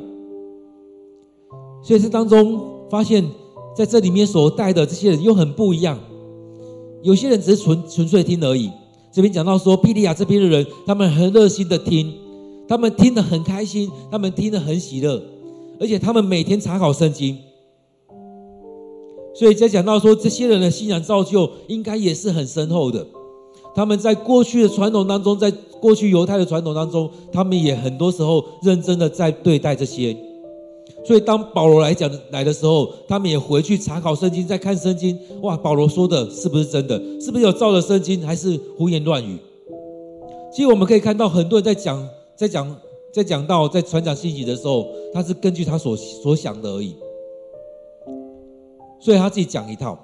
[1.84, 3.24] 所以，这当中发现，
[3.78, 6.00] 在这里面所带的这些人又很不一样。
[7.04, 8.72] 有些人只是纯纯粹听而已。
[9.12, 12.12] 这边讲到说，庇利亚这边的人，他们很热心的听，
[12.68, 15.22] 他们听得很开心，他们听得很喜乐，
[15.80, 17.38] 而且他们每天查考圣经。
[19.36, 23.06] 所以在讲到说，这些人的信仰造就应该也是很深厚的。
[23.76, 25.52] 他们在过去的传统当中，在
[25.82, 30.16] 过去犹太的传统当中，他们也很多时候认真的在对待这些。
[31.04, 35.20] 所以当保罗来讲来的时候，他们也回去查考圣经，在看圣经。
[35.42, 36.98] 哇，保罗说的是不是真的？
[37.22, 39.38] 是不是有照着圣经，还是胡言乱语？
[40.52, 42.76] 其实我们可以看到，很多人在讲，在讲，
[43.14, 46.96] 在讲到在传讲信息的时候，他是根据他所所想的而已。
[49.00, 50.00] 所以他自己讲一套。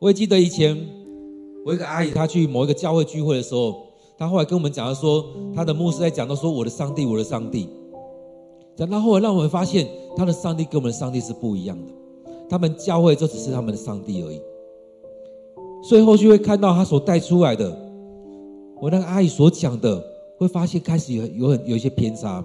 [0.00, 0.76] 我也记得以前，
[1.64, 3.74] 我一个阿姨，她去某一个教会聚会的时候，
[4.16, 7.68] 她后来跟我们讲到说，她的牧师在讲到说，我的上帝，我的上帝。
[8.76, 11.92] 讲到后来，让我们发现，他的上帝跟我们的上帝是不一样的。
[12.48, 14.40] 他们教会就只是他们的上帝而已。
[15.82, 17.76] 所以后续会看到他所带出来的，
[18.80, 20.00] 我那个阿姨所讲的，
[20.38, 22.44] 会发现开始有有很有一些偏差。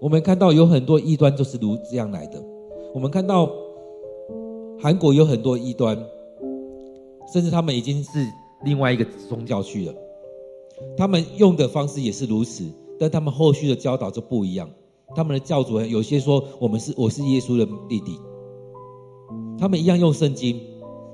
[0.00, 2.40] 我们看到有很多异端就是如这样来的。
[2.94, 3.50] 我们看到
[4.80, 5.98] 韩国有很多异端，
[7.32, 8.26] 甚至他们已经是
[8.64, 9.94] 另外一个宗教去了。
[10.96, 12.64] 他们用的方式也是如此，
[12.98, 14.68] 但他们后续的教导就不一样。
[15.16, 18.20] 他们的教主有些说我们是我是耶稣的弟弟，
[19.58, 20.60] 他们一样用圣经，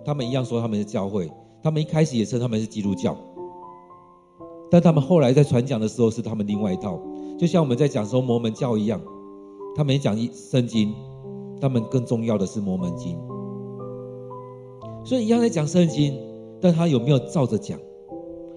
[0.05, 1.31] 他们一样说他们是教会，
[1.63, 3.17] 他们一开始也称他们是基督教，
[4.71, 7.01] 但他们后来在传讲的时候是他们另外一套，
[7.39, 9.01] 就像我们在讲说摩门教一样，
[9.77, 10.95] 他们也讲一圣经。
[11.61, 13.17] 他们更重要的是《摩门经》，
[15.05, 16.19] 所以一样在讲圣经，
[16.61, 17.79] 但他有没有照着讲？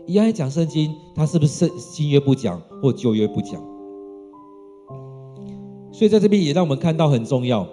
[0.06, 3.62] 一样在讲圣经，他是不是新约不讲或旧约不讲？
[5.92, 7.68] 所以在这边也让我们看到很重要。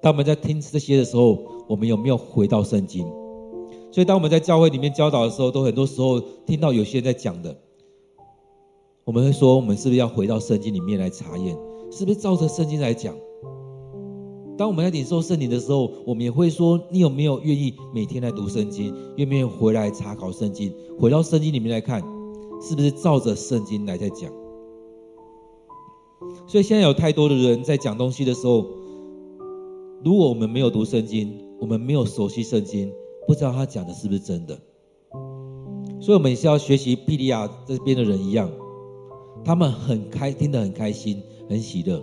[0.00, 3.06] 当我们在听这些的时候，我们有没有回到圣经？
[3.90, 7.54] 所以当我们在教会里面教导的时候，都很多时候听到有些人在讲的，
[9.04, 11.54] 我们会说：我们是不是要回到圣经里面来查验？
[11.90, 13.14] 是不是照着圣经来讲？
[14.56, 18.94] 当我们在领受圣灵的时候，我们也会说：你有没有愿意每天来读圣经？
[19.16, 20.72] 愿不愿意回来查考圣经？
[20.98, 22.00] 回到圣经里面来看，
[22.62, 24.30] 是不是照着圣经来在讲？
[26.46, 28.64] 所以现在有太多的人在讲东西的时候，
[30.04, 32.92] 如果我们没有读圣经，我们没有熟悉圣经，
[33.26, 34.56] 不知道他讲的是不是真的。
[36.00, 38.50] 所以，我们也是要学习庇利亚这边的人一样，
[39.44, 42.00] 他们很开，听得很开心，很喜乐。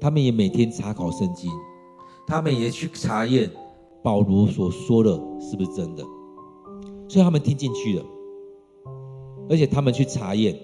[0.00, 1.50] 他们也每天查考圣经，
[2.26, 3.50] 他们也去查验
[4.02, 6.04] 保罗所说的是不是真的，
[7.08, 8.04] 所以他们听进去了，
[9.48, 10.58] 而且他们去查验。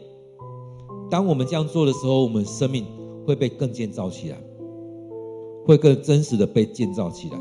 [1.10, 2.86] 当我们这样做的时候，我们生命
[3.26, 4.36] 会被更建造起来，
[5.66, 7.38] 会更真实的被建造起来。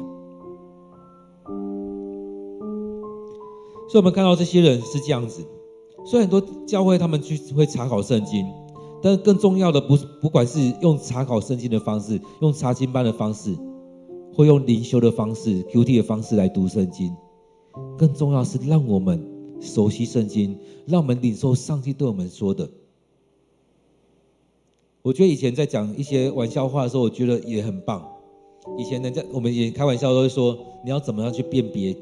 [3.87, 5.45] 所以，我们看到这些人是这样子，
[6.05, 8.45] 所以很多教会他们去会查考圣经。
[9.01, 13.57] 但更重要的不是，不管是用查考圣经的方式，用查经班的方式，
[14.35, 17.15] 或用灵修的方式、QT 的方式来读圣经。
[17.97, 19.25] 更重要是让我们
[19.59, 22.69] 熟悉圣经，让我们领受上帝对我们说的。
[25.01, 28.07] 我觉得以前在讲一些玩笑话的时候，我觉得也很棒。
[28.77, 31.95] 以前人家我们也开玩笑都会说，你要怎么样去辨别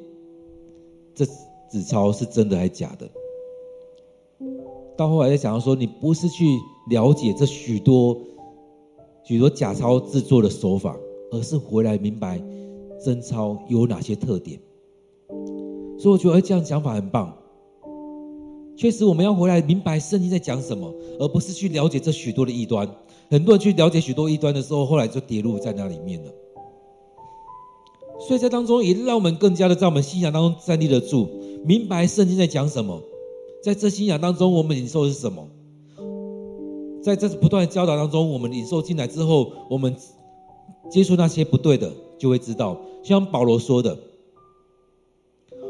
[1.16, 1.26] 这
[1.72, 3.10] 纸钞是真的还是假的？
[5.00, 8.18] 到后来在讲到说，你不是去了解这许多
[9.24, 10.94] 许多假钞制作的手法，
[11.32, 12.38] 而是回来明白
[13.02, 14.60] 真钞有哪些特点。
[15.98, 17.34] 所以我觉得，哎，这样讲法很棒。
[18.76, 22.86] 确实，我们要回来明白圣经在讲什么，而不是去了解这许多的异端。
[23.30, 26.32] 很多人去了解许多异端的时候，后来就跌入在那里面了。
[28.28, 31.30] 所以在当中，也让我们更加的在我们信仰当中站立得住，
[31.64, 33.02] 明白圣经在讲什么。
[33.62, 35.48] 在这信仰当中，我们领受的是什么？
[37.02, 39.96] 在这不断的教导当中，我们领受进来之后，我们
[40.90, 42.80] 接触那些不对的，就会知道。
[43.04, 43.98] 像保罗说的，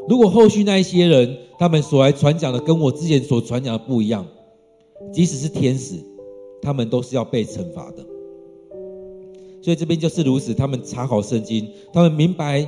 [0.08, 4.26] 如果后续那一些人，他们所来传讲的跟我之前所传讲的不一样，
[5.12, 5.94] 即使是天使，
[6.60, 8.04] 他们都是要被惩罚的。
[9.62, 12.66] 所以这边就是如此，他们查考圣经，他们明白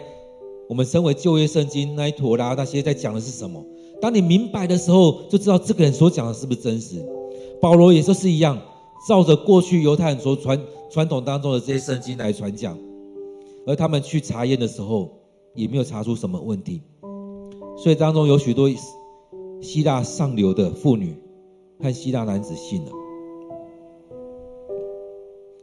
[0.68, 3.64] 我们身为旧约圣经那一坨啦，那些在讲的是什么。
[4.02, 7.00] 当你明白的时候，就知道这个人所讲的是不是真实。
[7.60, 8.58] 保罗也就是一样，
[9.08, 12.76] 照着过去犹太人所传传统当中的这些圣经来传讲，
[13.64, 15.08] 而他们去查验的时候，
[15.54, 16.82] 也没有查出什么问题。
[17.76, 18.68] 所以当中有许多
[19.60, 21.16] 希腊上流的妇女
[21.80, 22.90] 和希腊男子信了。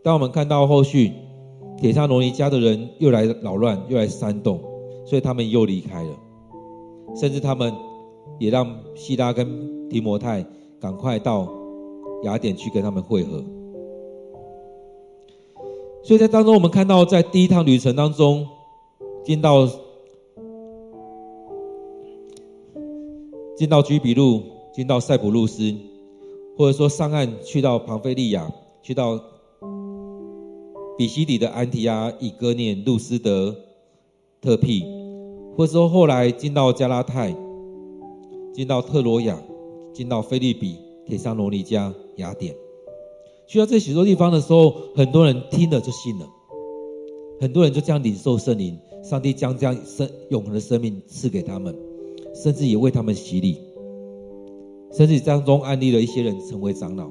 [0.02, 1.12] 当我们看到后续，
[1.78, 4.62] 帖撒罗尼家的人又来扰乱，又来煽动，
[5.06, 6.18] 所以他们又离开了，
[7.18, 7.89] 甚至他们。
[8.40, 10.44] 也让西拉跟提摩太
[10.80, 11.48] 赶快到
[12.24, 13.44] 雅典去跟他们会合。
[16.02, 18.48] 所以在当中，我们看到在第一趟旅程当中，
[19.24, 19.68] 进到
[23.56, 24.42] 进到居比路，
[24.74, 25.76] 进到塞浦路斯，
[26.58, 28.50] 或者说上岸去到庞菲利亚，
[28.82, 29.20] 去到
[30.98, 33.54] 比西底的安提阿、以哥念、路斯德、
[34.42, 34.86] 特庇，
[35.58, 37.36] 或者说后来进到加拉太。
[38.60, 39.42] 进到特罗亚，
[39.94, 42.54] 进到菲利比、帖撒罗尼加、雅典，
[43.48, 46.28] 去到这许多地方的时候，很多人听了就信了，
[47.40, 51.74] 很多人就这样领受圣灵，上帝将这样生永恒的生命赐给他们，
[52.36, 53.58] 甚至也为他们洗礼，
[54.92, 57.10] 甚至当中安立了一些人成为长老。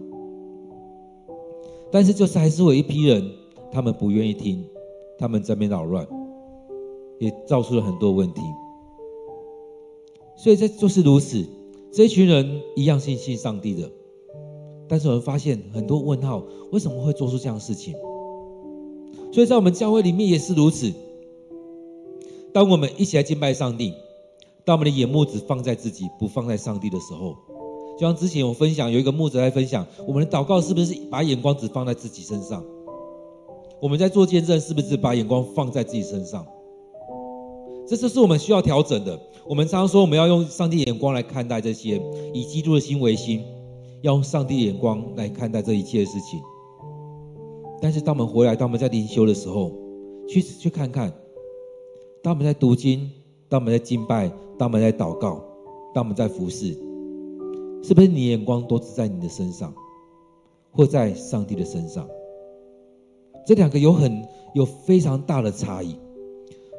[1.90, 3.26] 但是就是还是有一批人，
[3.72, 4.62] 他们不愿意听，
[5.18, 6.06] 他们在那边扰乱，
[7.18, 8.42] 也造出了很多问题。
[10.38, 11.44] 所以这就是如此，
[11.92, 13.90] 这一群人一样信信上帝的，
[14.86, 17.92] 但是我们发现很多问号，为什么会做出这样的事情？
[19.32, 20.92] 所以在我们教会里面也是如此。
[22.52, 23.92] 当我们一起来敬拜上帝，
[24.64, 27.34] 当我们的眼目只放在自己，不放在上帝的时候，
[27.98, 32.64] 就像之前我分享，有一个牧者在分享，我们的祷告是不是把眼光只放在自己身上？
[33.82, 36.46] 我们在做见证，是不是把眼光放在自己身上？
[37.88, 39.18] 这就是我们需要调整的。
[39.46, 41.98] 我们常常说，我们要用上帝眼光来看待这些，
[42.34, 43.42] 以基督的心为心，
[44.02, 46.38] 要用上帝眼光来看待这一切的事情。
[47.80, 49.72] 但是，当我们回来，当我们在灵修的时候，
[50.28, 51.10] 去去看看，
[52.22, 53.10] 当我们在读经，
[53.48, 54.28] 当我们在敬拜，
[54.58, 55.42] 当我们在祷告，
[55.94, 56.76] 当我们在服侍，
[57.82, 59.72] 是不是你眼光都只在你的身上，
[60.72, 62.06] 或在上帝的身上？
[63.46, 64.22] 这两个有很
[64.52, 65.96] 有非常大的差异。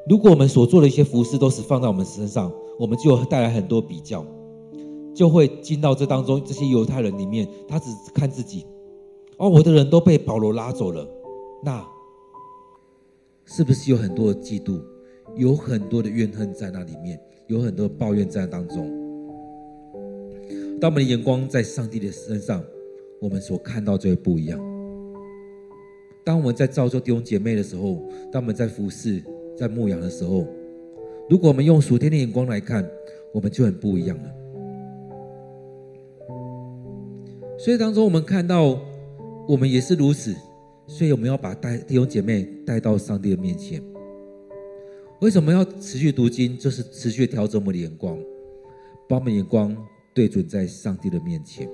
[0.10, 4.26] 如果我们所做的一些服事都是放在我们身上，我们就带来很多比较，
[5.14, 6.44] 就会进到这当中。
[6.44, 8.66] 这些犹太人里面，他只看自己，
[9.38, 11.08] 哦，我的人都被保罗拉走了，
[11.64, 11.86] 那
[13.46, 14.82] 是不是有很多的嫉妒，
[15.36, 18.90] 有很多的怨恨在那里面，有很多的抱怨在当中？
[20.82, 22.64] 当我们的眼光在上帝的身上，
[23.22, 24.60] 我们所看到就会不一样。
[26.26, 28.02] 当我们在造就弟兄姐妹的时候，
[28.32, 29.24] 当我们在服事。
[29.60, 30.48] 在牧养的时候，
[31.30, 32.90] 如果我们用属天的眼光来看，
[33.34, 34.32] 我们就很不一样了。
[37.58, 38.80] 所以当中我们看到，
[39.50, 40.34] 我们也是如此，
[40.88, 43.84] 所以我们要把带弟兄姐妹带到上帝的面前。
[45.20, 46.58] 为什么要持续读经？
[46.58, 48.18] 就是持续调整我们的眼光，
[49.10, 49.76] 把我们眼光
[50.14, 51.70] 对准在上帝的面前。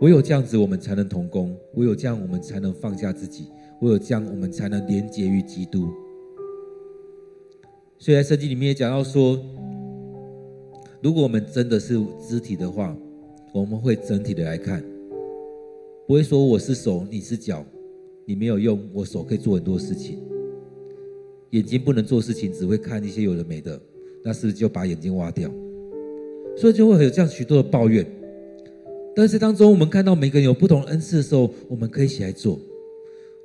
[0.00, 3.44] 唯有这样子，我们才能同工；唯有这样，我们才能放下自己；
[3.82, 5.88] 唯有这样，我们才能连结于基督。
[7.98, 9.36] 所以在圣经里面也讲到说，
[11.02, 12.96] 如果我们真的是肢体的话，
[13.52, 14.80] 我们会整体的来看，
[16.06, 17.64] 不会说我是手，你是脚，
[18.24, 20.20] 你没有用，我手可以做很多事情。
[21.50, 23.80] 眼睛不能做事情，只会看一些有的没的，
[24.22, 25.50] 那是不是就把眼睛挖掉？
[26.56, 28.06] 所以就会有这样许多的抱怨。
[29.16, 32.60] 但是当中，我们看到每个人有不同的恩赐的时候，我们可以一起来做。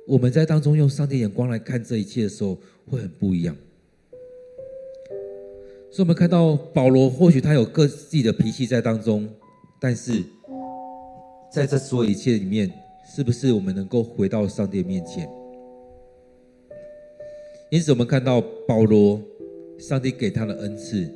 [0.06, 3.56] 我们在当中用上帝眼光来看这一切的时候，会很不一样。
[5.94, 9.28] 所以，我们看到保罗，或许他有各自己的脾气在当中，
[9.80, 10.24] 但是
[11.52, 12.68] 在这所有一切里面，
[13.06, 15.30] 是不是我们能够回到上帝面前？
[17.70, 19.22] 因此，我们看到保罗，
[19.78, 21.08] 上帝给他的恩赐，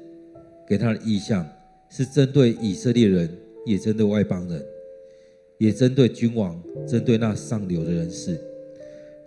[0.65, 1.45] 给他的意象，
[1.91, 3.29] 是针对以色列人，
[3.67, 4.65] 也针对外邦人，
[5.59, 6.57] 也针对君王，
[6.87, 8.41] 针对那上流的人士。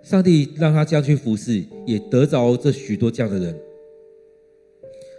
[0.01, 3.53] 上帝让他这样去服侍，也得着这许多这样的人。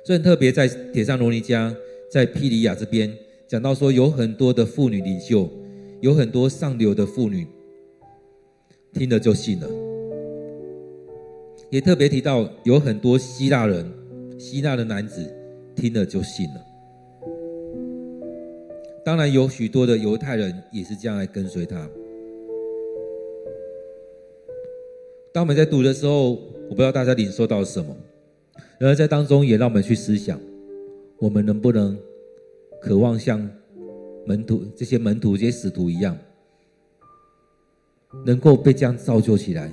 [0.04, 1.74] 所以特别在帖撒罗尼迦，
[2.10, 3.12] 在庇哩亚这边
[3.46, 5.48] 讲到说，有很多的妇女领袖，
[6.00, 7.46] 有很多上流的妇女，
[8.92, 9.68] 听了就信了。
[11.70, 13.90] 也特别提到有很多希腊人，
[14.38, 15.32] 希腊的男子
[15.76, 16.66] 听了就信了。
[19.04, 21.88] 当然有许多的犹太人也是这样来跟随他。
[25.32, 27.96] 当我们在读的时候，我不知道大家领受到什么。
[28.82, 30.40] 然而在当中，也让我们去思想：
[31.18, 31.96] 我们能不能
[32.80, 33.48] 渴望像
[34.26, 36.18] 门徒这些门徒、这些使徒一样，
[38.26, 39.72] 能够被这样造就起来？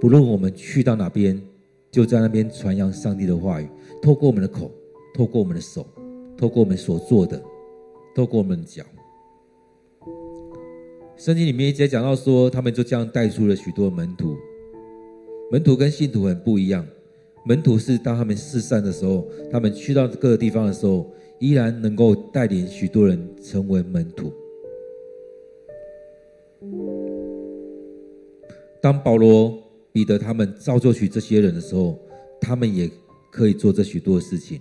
[0.00, 1.40] 不论我们去到哪边，
[1.92, 3.68] 就在那边传扬上帝的话语，
[4.02, 4.72] 透过我们的口，
[5.14, 5.86] 透过我们的手，
[6.36, 7.40] 透过我们所做的，
[8.12, 8.82] 透过我们的脚。
[11.16, 14.36] 圣经里面一直讲到说，他们就这样带出了许多门徒。
[15.52, 16.84] 门徒跟信徒很不一样。
[17.48, 24.30] 门徒是当他们四散的时候，他们去到各个地方的时候，依然能够带领许多人成为门徒。
[28.82, 29.58] 当保罗、
[29.90, 31.98] 彼得他们造就起这些人的时候，
[32.38, 32.90] 他们也
[33.32, 34.60] 可以做这许多的事情。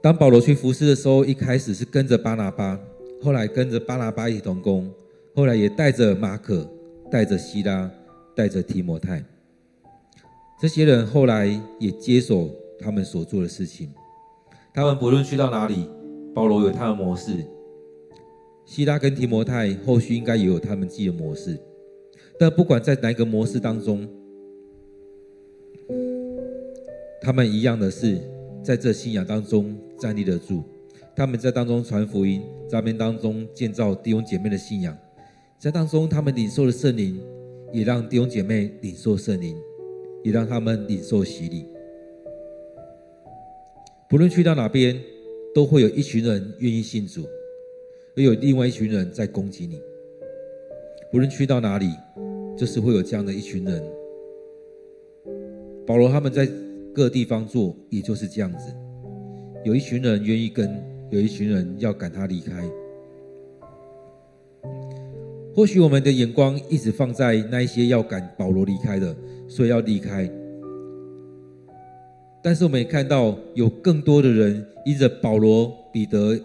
[0.00, 2.80] 当保罗去服侍的时候，一开始是跟着巴拿巴，
[3.20, 4.90] 后来跟着巴拿巴一起同工，
[5.34, 6.66] 后来也带着马可、
[7.10, 7.90] 带着西拉、
[8.34, 9.22] 带着提摩太。
[10.64, 11.46] 这些人后来
[11.78, 12.48] 也接手
[12.78, 13.90] 他们所做的事情。
[14.72, 15.86] 他们不论去到哪里，
[16.34, 17.44] 保罗有他的模式，
[18.64, 21.58] 希拉跟提摩太后续应该也有他们自己的模式。
[22.38, 24.08] 但不管在哪一个模式当中，
[27.20, 28.18] 他们一样的是
[28.62, 30.64] 在这信仰当中站立得住。
[31.14, 32.40] 他们在当中传福音，
[32.70, 34.96] 在那边当中建造弟兄姐妹的信仰，
[35.58, 37.20] 在当中他们领受了圣灵，
[37.70, 39.54] 也让弟兄姐妹领受圣灵。
[40.24, 41.64] 也让他们领受洗礼。
[44.08, 45.00] 不论去到哪边，
[45.54, 47.24] 都会有一群人愿意信主，
[48.16, 49.80] 也有另外一群人在攻击你。
[51.12, 51.90] 不论去到哪里，
[52.56, 53.82] 就是会有这样的一群人。
[55.86, 56.48] 保罗他们在
[56.94, 58.74] 各地方做，也就是这样子。
[59.64, 62.68] 有一群人愿意跟，有一群人要赶他离开。
[65.54, 69.14] 或许我们的眼光一直放在那一些要赶保罗离开的。
[69.46, 70.28] 所以要离开，
[72.42, 76.40] 但是我们也看到有更多的人依着保罗、彼得、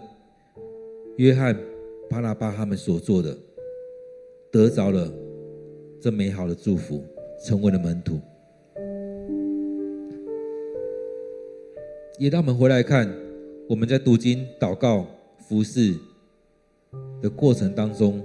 [1.16, 1.58] 约翰、
[2.10, 3.36] 巴拿巴他们所做的，
[4.52, 5.10] 得着了
[5.98, 7.02] 这美好的祝福，
[7.42, 8.20] 成为了门徒。
[12.18, 13.10] 也让我们回来看，
[13.66, 15.06] 我们在读经、祷告、
[15.38, 15.94] 服侍
[17.22, 18.22] 的过程当中，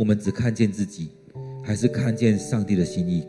[0.00, 1.10] 我们只看见自己，
[1.62, 3.28] 还是看见上帝的心意？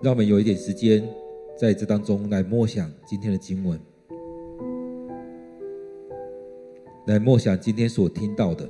[0.00, 1.06] 让我们有一点时间，
[1.54, 3.78] 在这当中来默想今天的经文，
[7.06, 8.66] 来默想今天所听到的。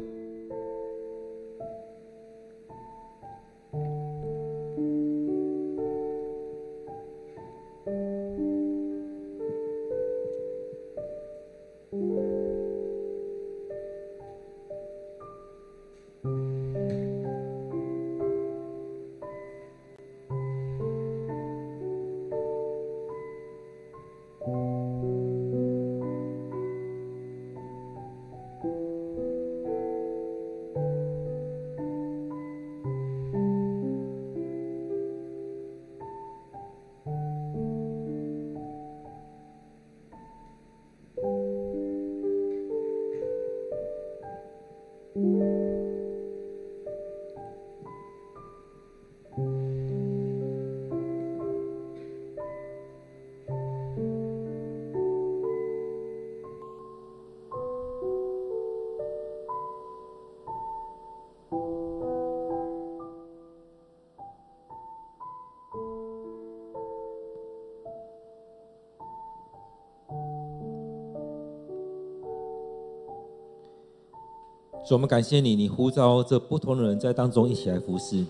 [74.87, 78.23] 主，我们感谢你，你呼召这不同的人在当中一起来服侍。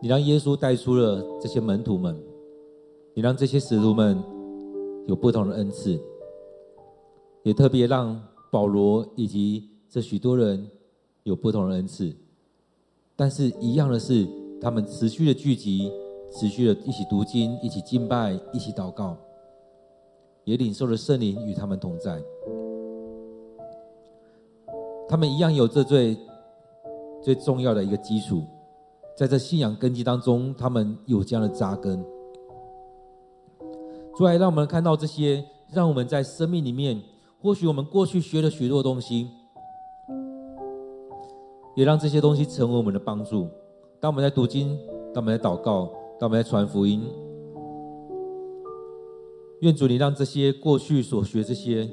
[0.00, 2.20] 你让耶稣带出了这些门徒们，
[3.14, 4.20] 你让这些使徒们
[5.06, 5.96] 有不同的恩赐，
[7.44, 8.20] 也特别让
[8.50, 10.68] 保罗以及这许多人
[11.22, 12.12] 有不同的恩赐。
[13.14, 14.26] 但是，一样的是，
[14.60, 15.88] 他们持续的聚集，
[16.32, 19.16] 持续的一起读经，一起敬拜，一起祷告，
[20.42, 22.20] 也领受了圣灵与他们同在。
[25.12, 26.16] 他们一样有这最
[27.22, 28.44] 最重要的一个基础，
[29.14, 32.02] 在这信仰根基当中，他们有这样的扎根。
[34.16, 36.98] 主来让我们看到这些，让我们在生命里面，
[37.42, 39.28] 或许我们过去学了许多东西，
[41.76, 43.46] 也让这些东西成为我们的帮助。
[44.00, 44.78] 当我们在读经，
[45.12, 47.02] 当我们在祷告，当我们在传福音，
[49.60, 51.86] 愿主你让这些过去所学这些，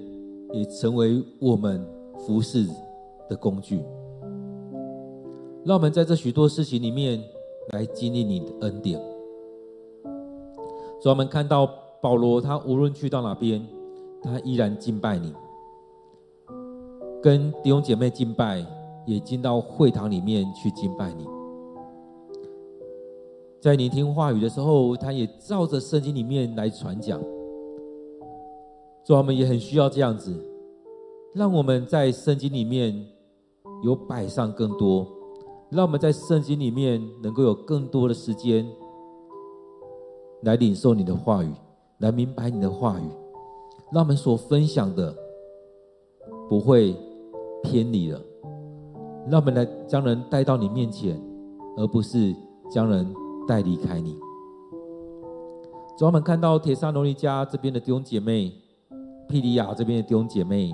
[0.54, 1.86] 也成为我们
[2.26, 2.66] 服侍
[3.30, 3.84] 的工具，
[5.64, 7.24] 让我们在这许多事情里面
[7.74, 9.00] 来经历你的恩典。
[11.00, 11.70] 所以我们看到
[12.02, 13.66] 保罗，他无论去到哪边，
[14.22, 15.34] 他依然敬拜你，
[17.22, 18.66] 跟弟兄姐妹敬拜，
[19.06, 21.26] 也进到会堂里面去敬拜你。
[23.62, 27.22] 在你听话语的时候，他也照着圣经里面来传讲。
[29.04, 30.34] 所以我们也很需要这样子，
[31.34, 33.06] 让我们在圣经里面。
[33.82, 35.08] 有摆上更多，
[35.70, 38.68] 让我们在圣经里面能够有更多的时间
[40.44, 41.54] 来领受你的话语，
[42.00, 43.04] 来明白你的话语，
[43.92, 45.16] 让我们所分享的
[46.50, 46.96] 不会
[47.64, 48.22] 偏离了，
[49.30, 51.22] 让我们来将人带到你面前，
[51.78, 52.36] 而不是
[52.70, 53.14] 将人
[53.48, 54.18] 带离开你。
[55.98, 58.54] 主，我们看到帖撒罗尼加这边的弟兄姐妹，
[59.28, 60.74] 庇里亚这边的弟兄姐妹。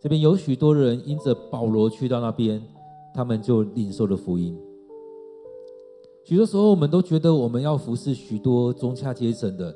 [0.00, 2.62] 这边有许多人因着保罗去到那边，
[3.12, 4.56] 他们就领受了福音。
[6.24, 9.74] 许多时候，我们都觉得我们要服侍许多中下阶层的，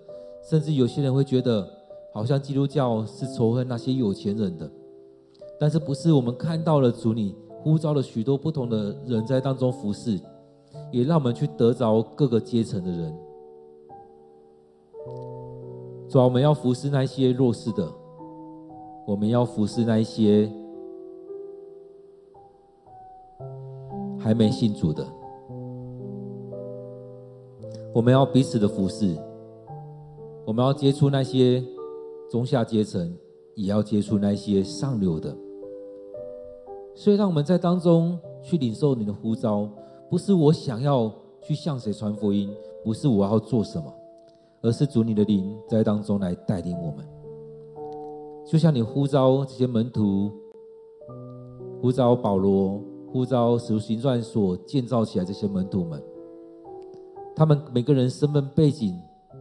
[0.48, 1.68] 甚至有些人会觉得，
[2.12, 4.70] 好像基督教是仇恨那些有钱人的。
[5.58, 10.20] 但是，不是我们看到了主，你呼召了许多不同的人在当中服侍，
[10.92, 13.18] 也让我们去得着各个阶层的人。
[16.08, 18.01] 主啊，我们要服侍那些弱势的。
[19.06, 20.50] 我们要服侍那一些
[24.18, 25.04] 还没信主的，
[27.92, 29.16] 我们要彼此的服侍，
[30.46, 31.62] 我们要接触那些
[32.30, 33.12] 中下阶层，
[33.56, 35.36] 也要接触那些上流的。
[36.94, 39.68] 所以，让我们在当中去领受你的呼召，
[40.08, 43.92] 不是我想要去向谁传福音，不是我要做什么，
[44.60, 47.04] 而是主你的灵在当中来带领我们。
[48.44, 50.30] 就像你呼召这些门徒，
[51.80, 52.80] 呼召保罗，
[53.10, 56.02] 呼召使徒行传所建造起来这些门徒们，
[57.34, 59.00] 他们每个人身份背景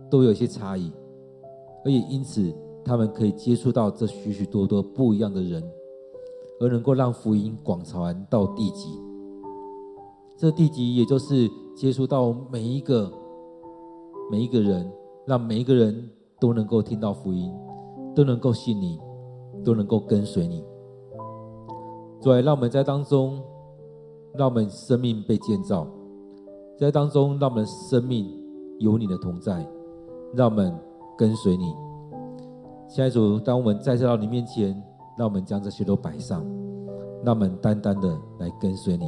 [0.10, 0.92] 都有些差异，
[1.84, 2.54] 而也因此
[2.86, 5.64] 他们可以接触到这许许多多不一样的人，
[6.60, 9.00] 而能够让福音广传到地极。
[10.38, 13.12] 这地极也就是接触到每一个
[14.32, 14.90] 每一个人，
[15.26, 17.52] 让每一个人都能够听到福音。
[18.16, 19.00] 都能够信你，
[19.64, 20.64] 都能够跟随你。
[22.22, 23.42] 主啊，让我们在当中，
[24.36, 25.88] 让我们生命被建造，
[26.78, 28.30] 在当中让我们生命
[28.80, 29.68] 有你的同在，
[30.34, 30.78] 让我们
[31.18, 31.74] 跟随你。
[32.88, 34.70] 现在主，当我们再次到你面前，
[35.18, 36.46] 让我们将这些都摆上，
[37.24, 38.10] 让我们单单的
[38.40, 39.06] 来跟随你。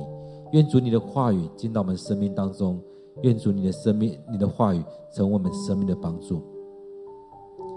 [0.53, 2.79] 愿主你的话语进到我们生命当中，
[3.23, 6.41] 愿主你的生命、你的话语成为我们生命的帮助。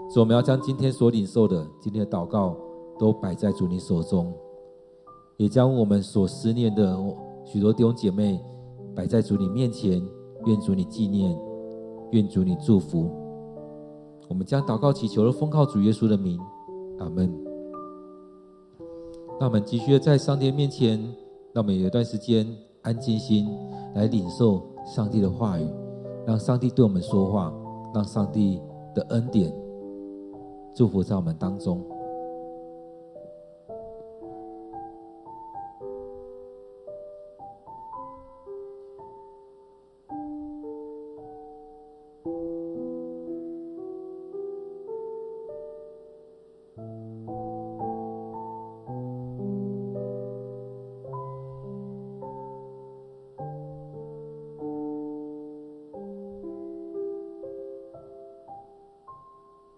[0.09, 2.55] 所以我们要将今天所领受的、今天的祷告
[2.97, 4.33] 都摆在主你手中，
[5.37, 6.97] 也将我们所思念的
[7.45, 8.39] 许多弟兄姐妹
[8.95, 10.01] 摆在主你面前，
[10.45, 11.37] 愿主你纪念，
[12.11, 13.09] 愿主你祝福。
[14.27, 16.39] 我们将祷告祈求的奉靠主耶稣的名，
[16.99, 17.33] 阿门。
[19.39, 20.99] 那我们继续在上帝面前，
[21.53, 22.47] 那我们有一段时间。
[22.83, 23.49] 安静心
[23.95, 25.67] 来领受上帝的话语，
[26.25, 27.53] 让上帝对我们说话，
[27.93, 28.61] 让上帝
[28.95, 29.53] 的恩典
[30.77, 31.96] 祝福在我们当中。